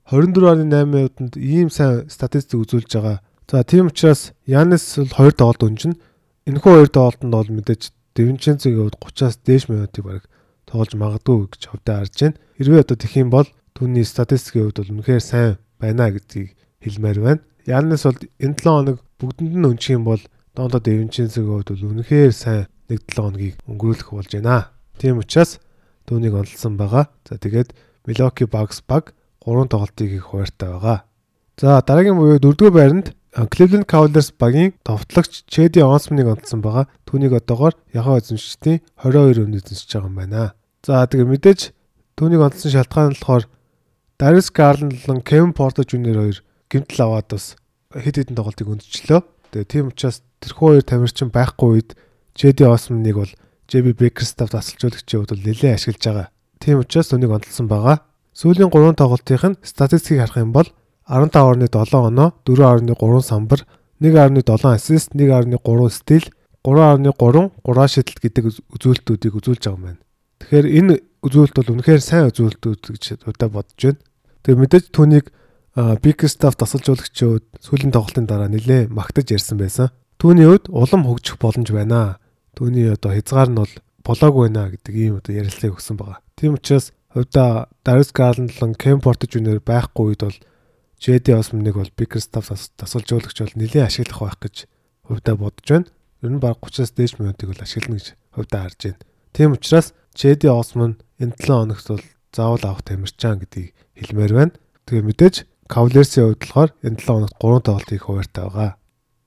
24.8 0.08 0.88
минутанд 0.88 1.34
ийм 1.36 1.68
сайн 1.72 2.08
статистик 2.12 2.64
үзүүлж 2.64 2.92
байгаа. 2.96 3.20
За 3.50 3.64
тийм 3.64 3.88
учраас 3.88 4.32
Янис 4.46 5.00
бол 5.00 5.32
2 5.32 5.40
тоглолт 5.40 5.64
өнжин. 5.64 5.96
Энэхүү 6.46 6.86
2 6.86 6.94
тоглолтод 6.94 7.32
бол 7.34 7.50
мэдээж 7.58 7.90
Девинченцогийн 8.14 8.78
хувьд 8.78 9.02
30-аас 9.02 9.42
дээш 9.42 9.66
минутыг 9.66 10.06
бараг 10.06 10.26
тоглож 10.70 10.94
магадгүй 10.94 11.50
гэж 11.50 11.62
хөвдөө 11.74 11.96
харж 11.98 12.14
байна. 12.22 12.38
Хэрвээ 12.62 12.84
одоо 12.86 12.98
тэх 13.02 13.18
юм 13.18 13.30
бол 13.34 13.50
түүний 13.74 14.06
статистикийн 14.06 14.70
хувьд 14.70 14.78
бол 14.78 14.94
үнэхээр 14.94 15.24
сайн 15.26 15.58
байна 15.82 16.14
гэдгийг 16.14 16.54
хэлмээр 16.86 17.18
байна. 17.26 17.42
Янис 17.66 18.06
бол 18.06 18.22
энэ 18.38 18.62
7 18.62 18.62
хоног 18.62 18.98
бүгдэнд 19.18 19.58
нь 19.58 19.70
өнчих 19.74 19.98
юм 19.98 20.06
бол 20.06 20.22
Донто 20.54 20.78
Дэвинченсгийн 20.86 21.50
хувьд 21.50 21.70
бол 21.74 21.90
үнэхээр 21.98 22.30
сайн 22.30 22.70
1-7 22.94 23.26
хоногийг 23.26 23.58
өнгөрүүлэх 23.66 24.10
болж 24.14 24.30
байна. 24.38 24.70
Тийм 25.02 25.18
учраас 25.26 25.58
түүнийг 26.06 26.38
онцлсан 26.38 26.78
байгаа. 26.78 27.10
За 27.26 27.42
тэгээд 27.42 27.74
Milwaukee 28.06 28.46
Bucks 28.46 28.86
баг 28.86 29.18
3 29.42 29.66
тоглолтыг 29.66 30.14
хийх 30.14 30.30
хуваартай 30.30 30.70
байгаа. 30.78 31.10
За 31.58 31.82
дараагийн 31.82 32.22
буюу 32.22 32.38
4-р 32.38 32.70
байранд 32.70 33.18
Cleveland 33.36 33.84
Cavaliers 33.84 34.32
багийн 34.32 34.72
товтлогч 34.88 35.44
Chedi 35.52 35.84
Osman-ыг 35.84 36.32
онцлсан 36.32 36.64
байгаа. 36.64 36.88
Түүнийг 37.04 37.36
одоогоор 37.36 37.76
яхаа 37.92 38.24
эзэмшигчдийн 38.24 38.80
22 39.04 39.44
өмнө 39.44 39.60
эзэмшиж 39.60 39.92
байгаа 39.92 40.08
юм 40.08 40.16
байна. 40.16 40.56
За 40.88 41.04
тэгээд 41.04 41.28
мэдээж 41.28 41.62
түүнийг 42.16 42.40
онцлсан 42.48 42.72
шалтгаан 42.72 43.12
нь 43.12 43.20
болохоор 43.20 43.44
Darius 44.16 44.48
Garland 44.56 44.96
болон 45.04 45.20
Kevin 45.28 45.52
Porter 45.52 45.84
Jr. 45.84 46.16
хоёр 46.16 46.38
гэмтэл 46.72 47.04
аваад 47.04 47.28
бас 47.28 47.60
хэд 47.92 48.16
хэдэн 48.24 48.40
тоглолтыг 48.40 48.72
өндчлөө. 48.72 49.20
Тэгээ 49.52 49.68
тийм 49.68 49.92
учраас 49.92 50.24
тэрхүү 50.40 50.80
хоёр 50.80 50.86
тамирчин 50.88 51.28
байхгүй 51.28 51.68
үед 51.76 51.90
JD 52.40 52.64
Osman-ыг 52.72 53.20
бол 53.20 53.34
JB 53.68 54.00
Bickerstaff 54.00 54.56
тасалжуулагчийн 54.56 55.28
хувьд 55.28 55.44
нэлээд 55.44 55.76
ашиглаж 55.76 56.04
байгаа. 56.08 56.28
Тийм 56.64 56.80
учраас 56.80 57.12
түүнийг 57.12 57.36
онцлсан 57.36 57.68
байгаа. 57.68 58.00
Сүүлийн 58.32 58.72
3 58.72 58.96
тоглолтын 58.96 59.60
статистикийг 59.60 60.24
харах 60.24 60.40
юм 60.40 60.56
бол 60.56 60.68
15.7 61.08 61.96
оноо, 61.96 62.34
4.3 62.46 63.22
самбар, 63.22 63.66
1.7 64.02 64.74
ассист, 64.74 65.14
1.3 65.14 65.90
стил, 65.90 66.26
3.3 66.66 67.52
3 67.62 67.88
шидэлт 67.94 68.20
гэдэг 68.22 68.44
үзүүлэлтүүдийг 68.74 69.34
үзүүлж 69.38 69.64
байгаа 69.70 69.78
юм 69.78 69.84
байна. 69.86 70.02
Тэгэхээр 70.42 70.68
энэ 70.82 70.94
үзүүлэлт 71.22 71.56
бол 71.62 71.74
үнэхээр 71.78 72.02
сайн 72.02 72.30
үзүүлэлтүүд 72.34 72.82
гэж 72.90 73.04
удаа 73.30 73.50
бодож 73.54 73.82
байна. 73.82 74.02
Тэгээ 74.42 74.62
мэдээж 74.66 74.86
түүнийг 74.90 75.30
Bickerstaff 75.76 76.56
тасалжуулагчид 76.56 77.44
сүүлийн 77.60 77.92
тоглолтын 77.92 78.26
дараа 78.26 78.48
нэлээ 78.48 78.88
магтаж 78.88 79.30
ярьсан 79.36 79.60
байсан. 79.60 79.92
Түүний 80.18 80.48
хувьд 80.48 80.72
улам 80.72 81.04
хөгжих 81.04 81.36
боломж 81.36 81.68
байна. 81.70 82.18
Түүний 82.56 82.96
одоо 82.96 83.12
хязгаар 83.12 83.52
нь 83.52 83.60
бол 83.60 83.74
болоогүй 84.08 84.48
байна 84.48 84.72
гэдэг 84.72 84.96
ийм 84.96 85.20
одоо 85.20 85.36
ярилцлагыг 85.36 85.76
өгсөн 85.76 86.00
байгаа. 86.00 86.24
Тийм 86.40 86.56
учраас 86.56 86.96
хувьда 87.12 87.68
Darius 87.84 88.16
Garland 88.16 88.56
болон 88.56 88.74
Cam 88.80 89.04
Porter 89.04 89.28
Jr 89.28 89.60
байхгүй 89.60 90.16
үед 90.16 90.24
бол 90.24 90.38
JD 91.06 91.38
Osman-ыг 91.38 91.78
бол 91.78 91.92
Bickerstaff 91.94 92.50
тасалжуулагч 92.82 93.38
бол 93.38 93.54
нэлээд 93.54 93.86
ашиглах 93.86 94.26
байх 94.26 94.38
гэж 94.42 94.56
хувьда 95.06 95.38
бодож 95.38 95.68
байна. 95.70 95.86
Ер 96.26 96.32
нь 96.34 96.42
баг 96.42 96.58
30-аас 96.66 96.98
дээш 96.98 97.22
минутыг 97.22 97.54
бол 97.54 97.62
ашиглана 97.62 98.02
гэж 98.02 98.18
хувьда 98.34 98.66
харж 98.66 98.80
байна. 98.82 99.06
Тийм 99.30 99.54
учраас 99.54 99.94
JD 100.18 100.50
Osman 100.50 100.98
энэ 101.22 101.38
7 101.38 101.46
хоногт 101.46 101.86
бол 101.94 102.02
заавал 102.34 102.66
авах 102.66 102.82
тамирчаан 102.82 103.38
гэдгийг 103.38 103.78
хэлмээр 103.94 104.34
байна. 104.34 104.58
Тэгээ 104.90 105.06
мэдээж 105.06 105.36
Cavaliers-ийн 105.70 106.26
хувьд 106.26 106.42
болохоор 106.42 106.70
энэ 106.82 106.98
7 106.98 107.06
хоногт 107.06 107.38
3 107.38 107.62
тоглолт 107.62 107.90
хийх 107.94 108.06
хуваартай 108.10 108.44
байгаа. 108.50 108.72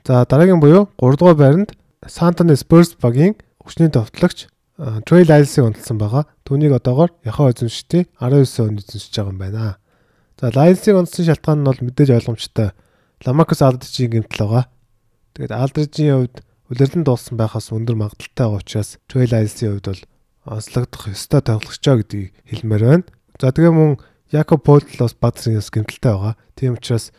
За 0.03 0.27
дараагийн 0.27 0.59
буюу 0.59 0.91
3 0.99 1.15
дугаар 1.15 1.39
байранд 1.39 1.79
San 2.11 2.35
Antonio 2.35 2.59
Spurs 2.59 2.99
багийн 2.99 3.39
хүчний 3.63 3.87
товтлогч 3.87 4.51
Trey 5.07 5.23
Lyles-ыг 5.23 5.63
онцлсан 5.63 5.95
байгаа. 5.95 6.27
Түүнийг 6.43 6.75
одоогоор 6.75 7.15
яхаа 7.23 7.55
эзэмшигчдийн 7.55 8.11
19 8.19 8.67
онд 8.67 8.83
эзэмшиж 8.83 9.15
байгаа 9.15 9.31
юм 9.31 9.39
байна. 9.39 9.79
За 10.39 10.55
Lyles-ыг 10.55 10.95
онцлсан 10.95 11.27
шалтгаан 11.27 11.61
нь 11.63 11.69
бол 11.69 11.83
мэдээж 11.83 12.11
ойлгомжтой. 12.15 12.71
Lamarcus 13.27 13.61
Aldridge-ийн 13.61 14.23
гэмтэл 14.23 14.47
байгаа. 14.47 14.65
Тэгээд 15.35 15.53
Aldridge-ийн 15.59 16.15
хувьд 16.15 16.37
үлэрлэн 16.71 17.03
дууссан 17.03 17.35
байхаас 17.35 17.75
өндөр 17.75 17.99
магадaltaй 17.99 18.47
байгаа 18.47 18.63
учраас 18.63 19.03
Trey 19.11 19.27
Lyles-ийн 19.27 19.75
хувьд 19.75 19.87
бол 19.91 20.03
онцлогдох 20.47 21.11
ёстой 21.11 21.43
тоглогчоо 21.43 21.95
гэдгийг 21.99 22.31
хэлмээр 22.47 22.83
байна. 22.87 23.07
За 23.41 23.51
тэгээ 23.51 23.75
мөн 23.75 23.99
Якоб 24.31 24.63
Полтлос 24.63 25.19
Бадринс 25.19 25.75
гэмтэлтэй 25.75 26.13
байгаа. 26.13 26.35
Тийм 26.55 26.79
учраас 26.79 27.13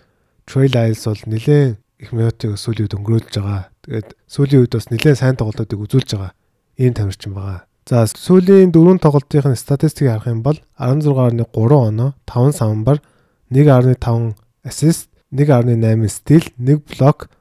Trail 0.49 0.73
Isles 0.73 1.05
бол 1.05 1.23
нэлээд 1.29 1.77
их 1.99 2.09
минутыг 2.15 2.57
сүүлийн 2.57 2.89
үед 2.89 2.97
өнгөрүүлж 2.97 3.35
байгаа. 3.37 3.69
Тэгээд 3.85 4.09
сүүлийн 4.25 4.61
үед 4.65 4.73
бас 4.73 4.87
нэлээд 4.89 5.19
сайн 5.19 5.37
тоглолтуудыг 5.37 5.77
үзүүлж 5.77 6.09
байгаа. 6.17 6.33
Ийм 6.79 6.93
тамирчин 6.97 7.33
байгаа. 7.37 7.68
За 7.89 8.03
сүүлийн 8.05 8.69
дөрвөн 8.69 8.99
тоглолтын 9.01 9.57
статистикийг 9.57 10.21
харах 10.21 10.29
юм 10.29 10.43
бол 10.45 10.57
16.3 10.77 11.41
оноо, 11.73 12.13
5 12.29 12.53
самбар, 12.53 13.01
1.5 13.49 14.35
ассист, 14.61 15.09
1.8 15.33 16.05
стил, 16.13 16.45
1 16.61 16.85
блок, 16.85 17.33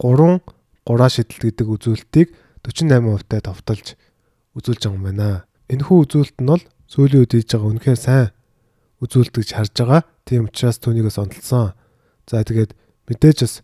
3 0.00 0.40
3 0.88 1.08
шидэлт 1.12 1.44
гэдэг 1.44 1.66
үзүүлэлтийг 1.76 2.28
48% 2.64 3.28
таа 3.28 3.40
товтолж 3.52 3.92
үзүүлж 4.56 4.80
байгаа 4.80 4.96
юм 4.96 5.04
байна. 5.04 5.44
Энэхүү 5.68 5.98
үзүүлэлт 6.08 6.40
нь 6.40 6.48
бол 6.48 6.64
сүүлийн 6.88 7.20
үед 7.28 7.36
хийж 7.36 7.52
байгаа 7.52 7.70
үнэхээр 7.76 8.00
сайн 8.00 8.32
үзүүлдэг 9.04 9.44
харж 9.44 9.76
байгаа. 9.76 10.02
Тийм 10.24 10.48
учраас 10.48 10.80
түүнийг 10.80 11.12
бас 11.12 11.20
онцлсан. 11.20 11.76
За 12.24 12.40
тэгээд 12.40 12.72
мэдээж 13.12 13.38
бас 13.44 13.54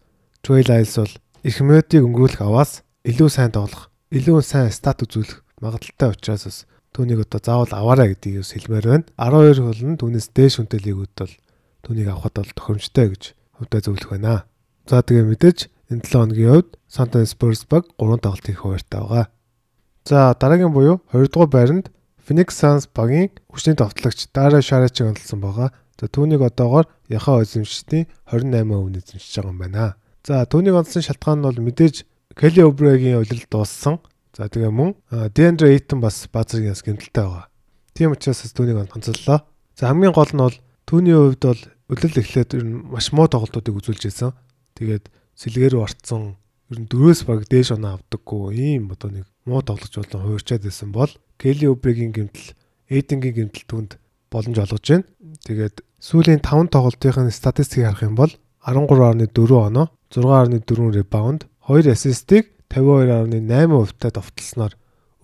Trail 0.45 0.69
Isles 0.77 1.01
бол 1.01 1.15
их 1.41 1.57
минутыг 1.65 2.05
өнгөрүүлэх 2.05 2.45
аваас 2.45 2.85
илүү 3.09 3.31
сайн 3.33 3.57
тоглох, 3.57 3.89
илүү 4.13 4.45
сайн 4.45 4.69
стат 4.69 5.01
үзүүлэх 5.01 5.48
магадaltaй 5.63 6.11
учраас 6.15 6.45
бас 6.45 6.59
түүнийг 6.95 7.25
одоо 7.27 7.41
заавал 7.43 7.73
аваарай 7.75 8.15
гэдгийг 8.15 8.43
бас 8.43 8.53
хэлмээр 8.55 8.87
байна. 8.87 9.05
12 9.19 9.63
хөл 9.63 9.83
нь 9.87 10.01
түүнээс 10.01 10.29
дээш 10.35 10.55
хүнтэй 10.59 10.81
лигүүд 10.83 11.13
бол 11.19 11.35
түүнийг 11.85 12.09
авахд 12.11 12.37
бол 12.39 12.53
тохиромжтой 12.57 13.07
гэж 13.13 13.23
хувьдаа 13.59 13.81
зөвлөх 13.83 14.11
байна. 14.15 14.47
За 14.89 15.03
тэгээ 15.03 15.27
мэдээж 15.29 15.59
энэ 15.93 16.03
7 16.05 16.17
хоногийн 16.17 16.53
хувьд 16.55 16.71
Santa 16.89 17.21
Spurs 17.27 17.67
баг 17.69 17.85
3 18.01 18.23
тоглолт 18.25 18.47
хийх 18.47 18.63
хуваартай 18.65 19.01
байгаа. 19.01 19.27
За 20.09 20.33
дараагийн 20.33 20.73
буюу 20.73 21.05
2 21.13 21.29
дугаар 21.29 21.51
байранд 21.53 21.87
Phoenix 22.25 22.57
Suns 22.61 22.85
багийн 22.93 23.33
хүчний 23.49 23.77
товтлогч 23.77 24.29
Дара 24.33 24.61
Шарачиг 24.61 25.07
онцлсан 25.09 25.41
байгаа. 25.41 25.73
За 26.01 26.07
түүнийг 26.09 26.45
одоогоор 26.45 26.87
яхаа 27.09 27.43
эзэмшигчдийн 27.43 28.07
28% 28.29 29.01
эзэмшиж 29.01 29.35
байгаа 29.37 29.53
юм 29.53 29.59
байна. 29.59 29.97
За 30.25 30.45
түүнийг 30.45 30.77
онцлсан 30.77 31.03
шалтгаан 31.03 31.41
нь 31.41 31.47
бол 31.49 31.61
мэдээж 31.61 31.97
Kelly 32.39 32.63
Oubre-гийн 32.63 33.19
улирал 33.21 33.49
дууссан. 33.51 33.99
За 34.39 34.47
тэгээ 34.47 34.71
мөн 34.71 34.95
DeAndre 35.35 35.75
Ayton 35.75 35.99
бас 35.99 36.31
базарын 36.31 36.71
яс 36.71 36.87
гэмтэлтэй 36.87 37.27
байгаа. 37.27 37.51
Тийм 37.91 38.15
учраас 38.15 38.47
түүнийг 38.55 38.87
онцоллоо. 38.87 39.43
За 39.75 39.91
хамгийн 39.91 40.15
гол 40.15 40.31
нь 40.31 40.39
бол 40.47 40.57
түүний 40.87 41.19
хувьд 41.19 41.43
бол 41.43 41.63
улирал 41.91 42.23
эхлээд 42.23 42.55
ер 42.55 42.63
нь 42.63 42.87
маш 42.87 43.11
муу 43.11 43.27
тоглолтуудыг 43.27 43.75
үзүүлж 43.75 44.07
байсан. 44.07 44.39
Тэгээд 44.79 45.11
сэлгээр 45.35 45.75
ортсон 45.83 46.39
ер 46.71 46.79
нь 46.79 46.87
дөрөөс 46.87 47.27
баг 47.27 47.51
дээш 47.51 47.75
оноо 47.75 47.99
авдаггүй 47.99 48.55
ийм 48.55 48.95
одоо 48.95 49.11
нэг 49.11 49.27
муу 49.43 49.67
тоглож 49.67 49.91
болон 49.91 50.23
хуурчаад 50.23 50.63
байсан 50.63 50.95
бол 50.95 51.11
Kelly 51.35 51.67
Oubre-гийн 51.67 52.15
гэмтэл 52.15 52.55
Ayton-гийн 52.95 53.35
гэмтэл 53.51 53.67
түнд 53.67 53.91
боломж 54.31 54.57
олгож 54.63 54.87
байна. 54.87 55.09
Тэгээд 55.43 55.83
сүүлийн 55.99 56.45
5 56.47 56.71
тоглолтын 56.71 57.35
статистикийг 57.35 57.91
харах 57.91 58.07
юм 58.07 58.15
бол 58.15 58.33
13.4 58.63 59.35
оноо, 59.67 59.91
6.4 60.15 60.95
ребаунд, 60.95 61.51
2 61.67 61.91
ассистийг 61.91 62.55
52.8% 62.71 63.97
та 63.99 64.09
довтлсноор 64.13 64.73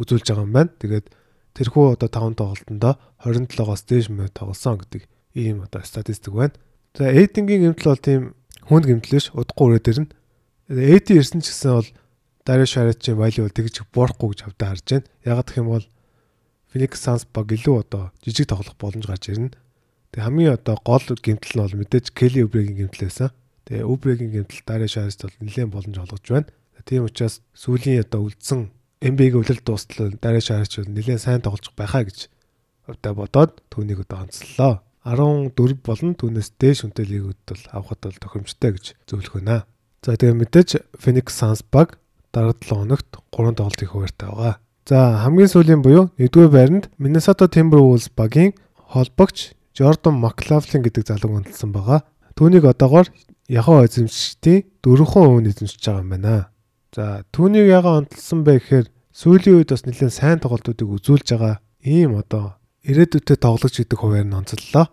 үзүүлж 0.01 0.27
байгаа 0.27 0.45
юм 0.45 0.53
байна. 0.53 0.73
Тэгээд 0.81 1.07
тэрхүү 1.55 1.85
одоо 1.95 2.09
5 2.09 2.41
тоглолтондоо 2.41 2.95
27-оос 3.23 3.83
дээш 3.87 4.09
минут 4.11 4.35
тоглосон 4.35 4.81
гэдэг 4.81 5.07
ийм 5.35 5.63
одоо 5.63 5.83
статистик 5.85 6.35
байна. 6.35 6.57
За 6.95 7.11
Эйдингийн 7.11 7.75
гэмтэл 7.75 7.91
бол 7.91 8.03
тийм 8.03 8.23
хүнд 8.67 8.87
гэмтэл 8.87 9.15
биш, 9.19 9.31
удахгүй 9.35 9.77
өрөө 9.77 9.83
дэрнэ. 9.83 10.13
Эйди 10.71 11.19
ирсэн 11.19 11.43
ч 11.43 11.53
гэсэн 11.53 11.73
бол 11.75 11.89
Дарья 12.45 12.67
Шарачийн 12.67 13.19
value 13.19 13.45
бол 13.45 13.57
тэгж 13.57 13.85
буурахгүй 13.93 14.29
гэж 14.33 14.41
хавдаа 14.47 14.69
харж 14.73 14.85
байна. 14.89 15.09
Ягаад 15.25 15.49
гэх 15.49 15.61
юм 15.61 15.69
бол 15.75 15.87
Phoenix 16.73 16.93
Suns 17.03 17.25
баг 17.29 17.53
илүү 17.53 17.77
одоо 17.85 18.11
жижиг 18.25 18.49
тоглох 18.49 18.75
боломж 18.81 19.07
гарч 19.07 19.31
ирнэ. 19.31 19.55
Тэгээ 20.11 20.27
хамгийн 20.27 20.55
одоо 20.55 20.77
гол 20.83 21.03
гэмтэл 21.03 21.55
нь 21.55 21.63
бол 21.63 21.79
мэдээж 21.79 22.07
Kelly 22.15 22.43
Oubre-гийн 22.43 22.79
гэмтэл 22.83 23.07
байсан. 23.07 23.31
Тэгээ 23.67 23.85
Oubre-гийн 23.87 24.33
гэмтэл 24.35 24.63
Дарья 24.67 24.89
Шарачд 24.89 25.23
бол 25.23 25.39
нэлээд 25.43 25.71
боломж 25.71 25.97
олгож 25.99 26.27
байна. 26.31 26.49
Тийм 26.85 27.09
учраас 27.09 27.41
сүүлийн 27.57 28.05
одоо 28.05 28.29
үлдсэн 28.29 28.69
NBA-г 29.05 29.35
өвлөл 29.41 29.63
дуустал 29.65 30.13
дараа 30.21 30.41
шаарч 30.41 30.85
нэлээд 30.85 31.21
сайн 31.21 31.41
тоглож 31.45 31.73
байхаа 31.77 32.05
гэж 32.05 32.29
өвдө 32.89 33.11
бодоод 33.17 33.53
түүнийг 33.73 34.05
одоо 34.05 34.29
онцлоо. 34.29 34.85
14 35.05 35.53
болон 35.85 36.17
түүнээс 36.17 36.57
дээш 36.57 36.89
үнэтэй 36.89 37.05
лигүүд 37.09 37.41
бол 37.45 37.65
авахд 37.77 38.01
бол 38.09 38.21
тохиромжтой 38.21 38.71
гэж 38.73 38.85
зөвлөх 39.05 39.37
байна. 39.37 39.69
За 40.01 40.17
тэгээ 40.17 40.41
мэдээж 40.41 40.71
Phoenix 40.97 41.37
Suns 41.37 41.61
баг 41.61 42.01
дараа 42.33 42.57
7 42.57 42.73
хоногт 42.73 43.09
3 43.33 43.57
тоглолтын 43.61 43.89
хуваартай 43.89 44.29
байгаа. 44.33 44.55
За 44.89 45.21
хамгийн 45.25 45.53
сүүлийн 45.53 45.85
буюу 45.85 46.09
1-р 46.17 46.49
байранд 46.49 46.89
Minnesota 46.97 47.49
Timberwolves 47.49 48.09
багийн 48.13 48.57
холбогч 48.93 49.53
Jordan 49.77 50.21
McLaughlin 50.21 50.85
гэдэг 50.85 51.05
залуу 51.09 51.41
үнэлсэн 51.41 51.73
байгаа. 51.73 52.05
Түүнийг 52.37 52.65
одоогоор 52.65 53.09
Яхаа 53.49 53.85
эзэмшигчдийн 53.85 54.65
4% 54.81 55.53
эзэмшиж 55.53 55.85
байгаа 55.85 56.01
юм 56.01 56.11
байна. 56.17 56.49
За 56.95 57.27
түүнийг 57.35 57.67
яга 57.67 57.99
онцлсан 57.99 58.47
бэ 58.47 58.63
гэхээр 58.63 58.87
сүүлийн 59.11 59.59
үед 59.59 59.75
бас 59.75 59.83
нэлээд 59.83 60.15
сайн 60.15 60.39
тоглолтуудыг 60.39 60.87
үзүүлж 60.87 61.27
байгаа 61.35 61.59
ийм 61.83 62.15
одоо 62.15 62.55
ирээдүйдээ 62.87 63.39
тоглож 63.43 63.75
идэх 63.83 63.99
хуваар 63.99 64.23
нь 64.23 64.39
онцллоо. 64.39 64.87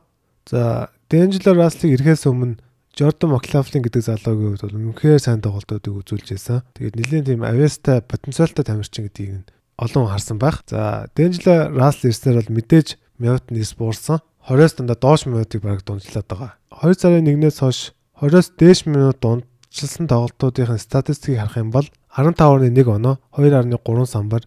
За 0.49 0.89
D'Angelo 1.13 1.53
Russell-ыг 1.53 2.01
ирэхээс 2.01 2.25
өмнө 2.25 2.57
Jordan 2.97 3.37
McLaughlin 3.37 3.85
гэдэг 3.85 4.01
залуугийн 4.01 4.57
хувьд 4.57 4.65
бол 4.65 4.79
үнэхээр 4.81 5.21
сайн 5.21 5.45
тоглолтуудыг 5.45 5.93
үзүүлж 6.01 6.27
байсан. 6.33 6.65
Тэгээд 6.73 6.97
нэлээд 6.97 7.27
тийм 7.29 7.41
авьяастай 7.45 8.01
потенциалтай 8.01 8.63
тамирчин 8.65 9.05
гэдгийг 9.05 9.45
олон 9.77 10.09
харсан 10.09 10.41
байх. 10.41 10.65
За 10.65 11.05
D'Angelo 11.13 11.69
Russell 11.69 12.09
ирснээр 12.09 12.39
бол 12.41 12.55
мэдээж 12.57 12.87
минут 13.21 13.45
нь 13.53 13.61
буурсан. 13.77 14.25
20-с 14.49 14.73
дандаа 14.81 14.97
доош 14.97 15.29
минутыг 15.29 15.61
бараг 15.61 15.85
дунджлаад 15.85 16.25
байгаа. 16.25 16.51
2 16.81 16.97
сарын 16.97 17.29
1-ээс 17.29 17.61
хойш 17.61 17.93
20-с 18.17 18.57
дээш 18.57 18.79
минут 18.89 19.21
дунд 19.21 19.45
Жилсэн 19.71 20.07
тоглолтуудын 20.11 20.77
статистикийг 20.77 21.39
харах 21.39 21.57
юм 21.57 21.71
бол 21.71 21.87
15.1 22.11 22.75
оноо, 22.91 23.19
2.3 23.31 24.05
самбар, 24.05 24.43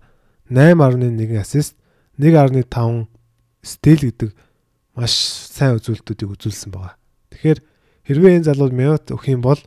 8.1 0.51 1.41
ассист, 1.41 1.77
1.5 2.19 3.07
стил 3.65 4.01
гэдэг 4.05 4.31
маш 4.95 5.13
сайн 5.51 5.81
үзүүлэлтүүдийг 5.81 6.31
үзүүлсэн 6.37 6.71
байгаа. 6.71 6.95
Тэгэхээр 7.33 7.59
хэрвээ 8.05 8.37
энэ 8.37 8.47
залуу 8.53 8.69
минут 8.71 9.09
өгөх 9.09 9.33
юм 9.33 9.41
бол 9.41 9.59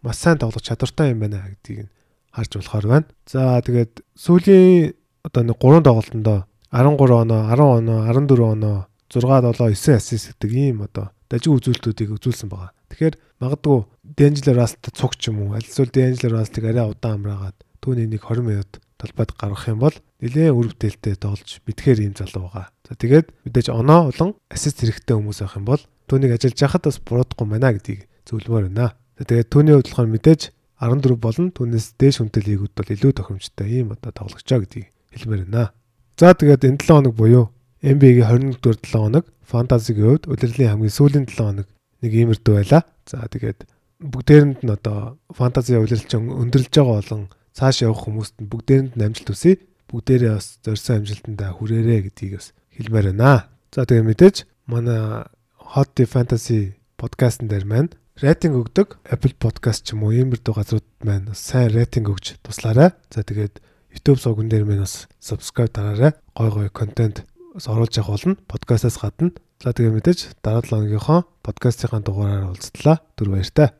маш 0.00 0.16
сайн 0.22 0.38
тоглох 0.38 0.62
чадвартай 0.62 1.12
юм 1.12 1.26
байна 1.26 1.42
гэдгийг 1.42 1.90
харж 2.32 2.50
болохоор 2.56 2.86
байна. 2.86 3.06
За 3.26 3.60
тэгээд 3.60 4.00
сүүлийн 4.14 4.94
одоо 5.26 5.42
нэг 5.42 5.58
3 5.58 5.84
тоглолтондоо 5.84 6.38
13 6.70 7.10
оноо, 7.26 7.42
10 7.50 7.60
оноо, 7.82 8.00
14 8.06 8.46
оноо, 8.46 8.78
6 9.10 9.26
7 9.26 9.58
9 9.58 9.98
ассист 9.98 10.38
гэдэг 10.38 10.50
ийм 10.54 10.86
одоо 10.86 11.10
дажиг 11.28 11.50
үзүүлэлтүүдийг 11.50 12.14
үзүүлсэн 12.14 12.48
байгаа. 12.48 12.72
Тэгэхээр 12.88 13.14
магадгүй 13.42 13.78
D'Angelo 14.16 14.52
Russell 14.58 14.90
цуг 14.90 15.14
ч 15.14 15.30
юм 15.30 15.46
уу 15.46 15.54
аль 15.54 15.66
эсвэл 15.66 15.94
D'Angelo 15.94 16.40
Russell-ыг 16.40 16.64
арай 16.66 16.86
удаан 16.90 17.22
амраагаад 17.22 17.58
түүний 17.78 18.06
нэг 18.10 18.26
20 18.26 18.42
минут 18.42 18.80
талбайд 19.00 19.32
гаргах 19.38 19.68
юм 19.70 19.80
бол 19.80 19.96
нэлээд 20.20 20.52
үр 20.52 20.68
бүтээлтэй 20.74 21.16
тоглож 21.16 21.62
мэдхээр 21.64 21.98
ийм 22.04 22.14
залуу 22.18 22.52
байгаа. 22.52 22.68
За 22.84 22.92
тэгээд 22.98 23.32
мэдээж 23.48 23.66
оноо 23.72 24.12
болон 24.12 24.36
ассист 24.52 24.84
хэрэгтэй 24.84 25.16
хүмүүс 25.16 25.40
байх 25.40 25.56
юм 25.56 25.64
бол 25.64 25.82
түүнийг 26.10 26.36
ажиллаж 26.36 26.58
яхад 26.60 26.84
бас 26.84 26.98
буруудахгүй 27.00 27.46
байна 27.48 27.72
гэдгийг 27.72 28.02
зөвлөмөр 28.28 28.68
байна. 28.68 28.92
За 29.16 29.24
тэгээд 29.24 29.48
түүний 29.48 29.74
хувьд 29.78 29.88
болохоор 29.88 30.10
мэдээж 30.12 30.42
14 30.80 31.16
болон 31.16 31.46
түүнээс 31.56 31.86
дээш 31.96 32.16
хүнтэй 32.20 32.42
лигүүд 32.44 32.72
бол 32.76 32.92
илүү 32.92 33.12
тохиромжтой 33.16 33.68
ийм 33.68 33.92
одоо 33.96 34.12
тоглогчоо 34.12 34.58
гэдгийг 34.60 34.88
хэлмээр 35.16 35.44
байна. 35.48 35.72
За 36.20 36.36
тэгээд 36.36 36.68
энэ 36.68 36.80
7 36.84 36.92
хоног 36.92 37.14
буюу 37.16 37.44
NBA-гийн 37.80 38.52
21-р 38.60 38.76
7 38.84 38.92
хоног 38.92 39.24
фэнтезигийн 39.48 40.08
хувьд 40.08 40.24
удирдлын 40.28 40.72
хамгийн 40.76 40.92
сүүлийн 40.92 41.24
7 41.24 41.36
хоног 41.40 41.68
нэг 42.04 42.12
иймэрдүү 42.12 42.54
байла. 42.60 42.84
За 43.08 43.24
тэгээд 43.24 43.64
бүгдээрэнд 44.00 44.64
нь 44.64 44.72
одоо 44.72 45.20
фэнтези 45.28 45.76
удирдалч 45.76 46.12
өндөрлж 46.16 46.72
байгаа 46.72 46.98
болон 47.04 47.22
цааш 47.52 47.84
явах 47.84 48.08
хүмүүст 48.08 48.40
нь 48.40 48.48
бүгдээрэнд 48.48 48.96
нь 48.96 49.04
амжилт 49.04 49.28
хүсье. 49.28 49.60
Бүгдээрээ 49.92 50.32
бас 50.34 50.56
зорьсон 50.64 51.04
амжилтандаа 51.04 51.50
хүрээрээ 51.52 52.00
гэдгийг 52.08 52.32
бас 52.40 52.56
хэлмээр 52.74 53.06
байна. 53.12 53.52
За 53.74 53.84
тэгээд 53.84 54.08
мэдээж 54.08 54.36
манай 54.64 55.28
Hot 55.76 55.94
Fantasy 55.94 56.80
подкастн 56.96 57.46
дээр 57.52 57.64
маань 57.68 57.92
рейтинг 58.16 58.56
өгдөг 58.56 58.96
Apple 59.04 59.36
Podcast 59.36 59.84
ч 59.84 59.92
юм 59.92 60.08
уу 60.08 60.16
иймэрдүү 60.16 60.54
газрууд 60.56 60.88
маань 61.04 61.30
сайн 61.36 61.70
рейтинг 61.70 62.08
өгч 62.08 62.40
туслаарай. 62.40 62.96
За 63.12 63.20
тэгээд 63.20 63.60
YouTube 63.92 64.20
сувган 64.20 64.48
дээр 64.48 64.64
маань 64.64 64.84
бас 64.86 65.08
subscribe 65.20 65.76
дараарай. 65.76 66.16
Гой 66.32 66.50
гой 66.50 66.68
контент 66.72 67.28
оруулж 67.54 67.94
явах 68.00 68.16
болно. 68.16 68.40
Подкастаас 68.48 68.96
гадна 68.96 69.36
За 69.60 69.76
тэгээ 69.76 69.92
мэдээж 69.92 70.40
дараа 70.40 70.64
7 70.64 70.72
өнөөгийнхөө 70.88 71.20
подкастынхаа 71.44 72.00
дугаараар 72.00 72.48
уулзтлаа. 72.48 73.04
Түр 73.12 73.36
баяртай. 73.36 73.76